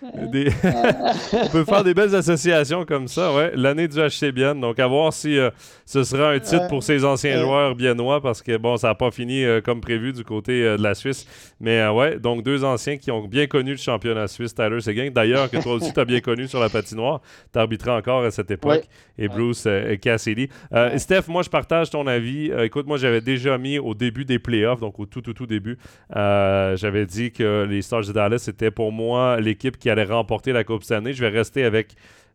[0.02, 3.52] on peut faire des belles associations comme ça, ouais.
[3.54, 4.54] L'année du HC Bien.
[4.54, 5.50] Donc, à voir si euh,
[5.86, 9.10] ce sera un titre pour ces anciens joueurs biennois parce que, bon, ça n'a pas
[9.10, 11.26] fini euh, comme prévu du côté euh, de la Suisse.
[11.60, 15.10] Mais, ouais, donc deux anciens qui ont bien connu le championnat suisse, Tyler Seguin.
[15.10, 17.20] D'ailleurs, que toi aussi, tu as bien connu sur la patinoire.
[17.52, 18.84] Tu arbitrais encore à cette époque.
[19.18, 19.66] Et Bruce
[20.00, 20.48] Cassidy.
[20.96, 22.52] Steph, moi, je partage ton avis.
[22.62, 25.76] écoute, moi, j'avais déjà mis au début des playoffs, donc au tout, tout, tout début,
[26.14, 30.64] j'avais dit que les Stars de Dallas, c'était pour moi l'équipe qui allait remporter la
[30.64, 31.12] Coupe cette année.
[31.12, 31.94] Je vais rester avec,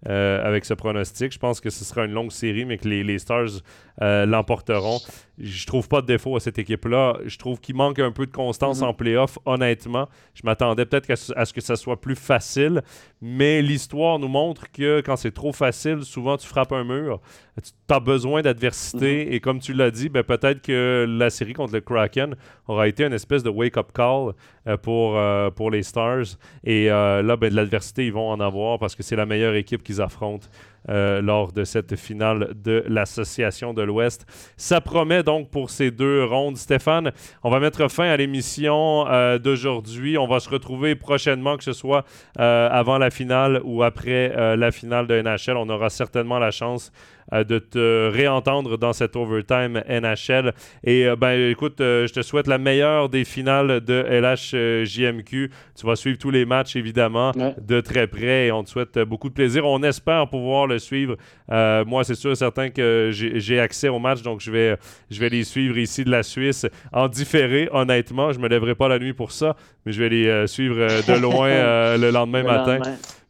[0.10, 1.32] euh, avec ce pronostic.
[1.32, 3.62] Je pense que ce sera une longue série, mais que les, les Stars
[4.02, 5.00] euh, l'emporteront.
[5.38, 7.18] Je trouve pas de défaut à cette équipe-là.
[7.26, 8.88] Je trouve qu'il manque un peu de constance mhm.
[8.88, 10.10] en playoff, honnêtement.
[10.34, 12.82] Je m'attendais peut-être à, ce que ça soit plus facile,
[13.22, 17.22] mais l'histoire nous montre que quand c'est trop facile, souvent tu frappes un mur.
[17.64, 19.34] Tu as besoin d'adversité, mhm.
[19.34, 22.36] et comme tu l'as dit, ben, peut-être que la série contre le Kraken
[22.68, 24.34] aura été une espèce de wake-up call
[24.68, 25.20] euh, pour,
[25.54, 26.38] pour les Stars.
[26.64, 29.84] Et là, ben, de l'adversité, ils vont en avoir parce que c'est la meilleure équipe
[30.02, 30.48] affrontent
[30.90, 34.26] lors de cette finale de l'Association de l'Ouest.
[34.58, 36.58] Ça promet donc pour ces deux rondes.
[36.58, 39.06] Stéphane, on va mettre fin à l'émission
[39.38, 40.18] d'aujourd'hui.
[40.18, 42.04] On va se retrouver prochainement, que ce soit
[42.36, 45.56] avant la finale ou après la finale de NHL.
[45.56, 50.54] On aura certainement la chance euh, de te réentendre dans cet overtime NHL.
[50.84, 55.52] Et euh, ben écoute, euh, je te souhaite la meilleure des finales de LHJMQ.
[55.76, 59.30] Tu vas suivre tous les matchs évidemment de très près et on te souhaite beaucoup
[59.30, 59.66] de plaisir.
[59.66, 61.16] On espère pouvoir le suivre.
[61.50, 64.78] moi, c'est sûr et certain que j'ai accès aux matchs, donc je vais,
[65.10, 67.70] je vais les suivre ici de la Suisse en différé.
[67.72, 69.56] Honnêtement, je me lèverai pas la nuit pour ça,
[69.86, 71.50] mais je vais les suivre de loin
[71.98, 72.80] le lendemain matin.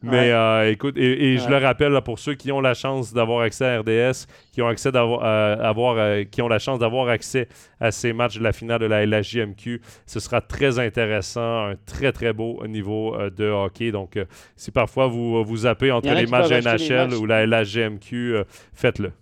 [0.04, 3.64] Mais euh, écoute, et, je le rappelle pour ceux qui ont la chance d'avoir accès
[3.64, 7.48] à RDS, qui ont accès d'avoir, euh, avoir, euh, qui ont la chance d'avoir accès
[7.80, 12.12] à ces matchs de la finale de la LHJMQ, ce sera très intéressant, un très
[12.12, 13.92] très beau niveau de hockey.
[13.92, 14.18] Donc,
[14.56, 18.44] si parfois vous vous zappez entre les matchs NHL ou la LHJMQ,
[18.74, 19.12] faites-le.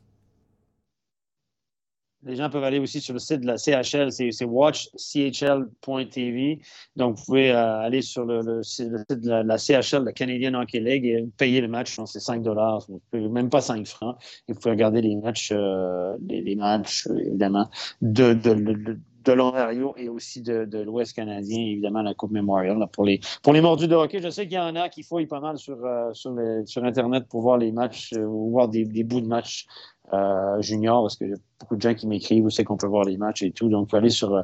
[2.25, 6.61] Les gens peuvent aller aussi sur le site de la CHL, c'est watchchl.tv.
[6.95, 11.05] Donc, vous pouvez euh, aller sur le, site de la, CHL, la Canadian Hockey League,
[11.05, 11.99] et payer le match.
[12.07, 14.17] C'est 5 dollars, même pas 5 francs.
[14.47, 17.69] Et vous pouvez regarder les matchs, euh, les, matchs évidemment,
[18.03, 22.87] de, l'Ontario et aussi de, l'Ouest canadien, évidemment, la Coupe Memorial.
[22.93, 25.27] pour, les, pour les mordus de hockey, je sais qu'il y en a qui fouillent
[25.27, 29.21] pas mal sur, euh, sur, sur, Internet pour voir les matchs ou voir des bouts
[29.21, 29.67] de matchs
[30.13, 32.87] euh, junior, parce que y a beaucoup de gens qui m'écrivent où c'est qu'on peut
[32.87, 33.69] voir les matchs et tout.
[33.69, 34.43] Donc, vous aller sur, euh,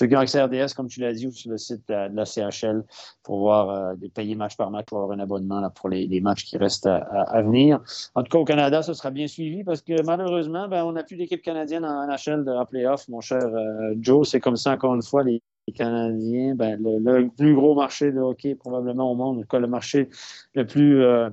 [0.00, 2.84] le RDS, comme tu l'as dit, ou sur le site de, la CHL
[3.22, 6.44] pour voir euh, payer match par match, pour avoir un abonnement là, pour les, matchs
[6.44, 7.80] qui restent à, venir.
[8.14, 11.02] En tout cas, au Canada, ce sera bien suivi parce que malheureusement, ben, on n'a
[11.02, 13.42] plus d'équipe canadienne en NHL de playoff, mon cher
[13.98, 14.28] Joe.
[14.28, 15.42] C'est comme ça, encore une fois, les,
[15.72, 19.66] Canadiens, ben, le, plus gros marché de hockey probablement au monde, en tout cas, le
[19.66, 20.08] marché
[20.54, 21.30] le plus euh,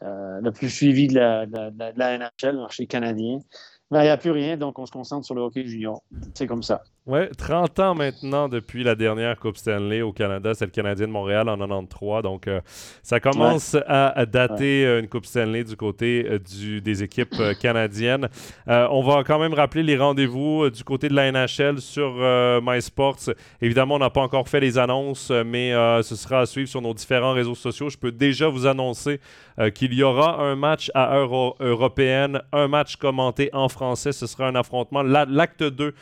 [0.00, 3.38] le plus suivi de la, de, de la NHL, le marché canadien.
[3.90, 6.02] Ben, il n'y a plus rien, donc on se concentre sur le hockey junior.
[6.34, 6.82] C'est comme ça.
[7.08, 10.54] Oui, 30 ans maintenant depuis la dernière Coupe Stanley au Canada.
[10.54, 12.20] C'est le Canadien de Montréal en 93.
[12.24, 12.60] Donc, euh,
[13.00, 18.28] ça commence à, dater euh, une Coupe Stanley du côté euh, du, des équipes canadiennes.
[18.66, 22.16] on va quand même rappeler les rendez-vous du côté de la NHL sur
[22.60, 23.30] MySports.
[23.62, 25.70] Évidemment, on n'a pas encore fait les annonces, mais
[26.02, 27.88] ce sera à suivre sur nos différents réseaux sociaux.
[27.88, 29.20] Je peux déjà vous annoncer
[29.74, 34.10] qu'il y aura un match à heure européenne, un match commenté en français.
[34.10, 35.94] Ce sera un affrontement, l'acte 2,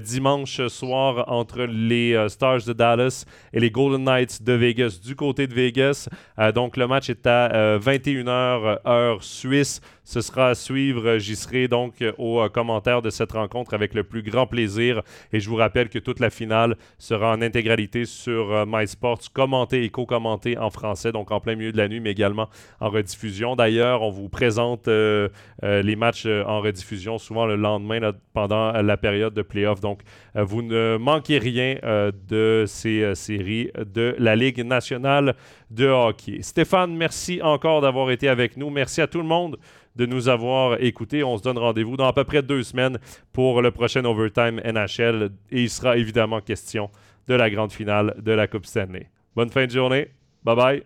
[0.00, 5.16] dimanche soir entre les euh, Stars de Dallas et les Golden Knights de Vegas du
[5.16, 6.08] côté de Vegas.
[6.38, 9.80] Euh, donc le match est à 21h euh, heure suisse.
[10.04, 11.18] Ce sera à suivre.
[11.18, 15.02] J'y serai donc au commentaire de cette rencontre avec le plus grand plaisir.
[15.32, 19.90] Et je vous rappelle que toute la finale sera en intégralité sur MySports, commentée et
[19.90, 22.48] co-commentée en français, donc en plein milieu de la nuit, mais également
[22.80, 23.56] en rediffusion.
[23.56, 29.42] D'ailleurs, on vous présente les matchs en rediffusion souvent le lendemain pendant la période de
[29.42, 29.80] playoff.
[29.80, 30.00] Donc,
[30.36, 35.34] euh, vous ne manquez rien euh, de ces euh, séries de la Ligue nationale
[35.70, 36.38] de hockey.
[36.42, 38.70] Stéphane, merci encore d'avoir été avec nous.
[38.70, 39.58] Merci à tout le monde
[39.96, 41.22] de nous avoir écoutés.
[41.22, 42.98] On se donne rendez-vous dans à peu près deux semaines
[43.32, 46.90] pour le prochain Overtime NHL et il sera évidemment question
[47.28, 49.08] de la grande finale de la Coupe Stanley.
[49.36, 50.08] Bonne fin de journée.
[50.44, 50.82] Bye bye.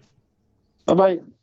[0.87, 1.36] Bye bye.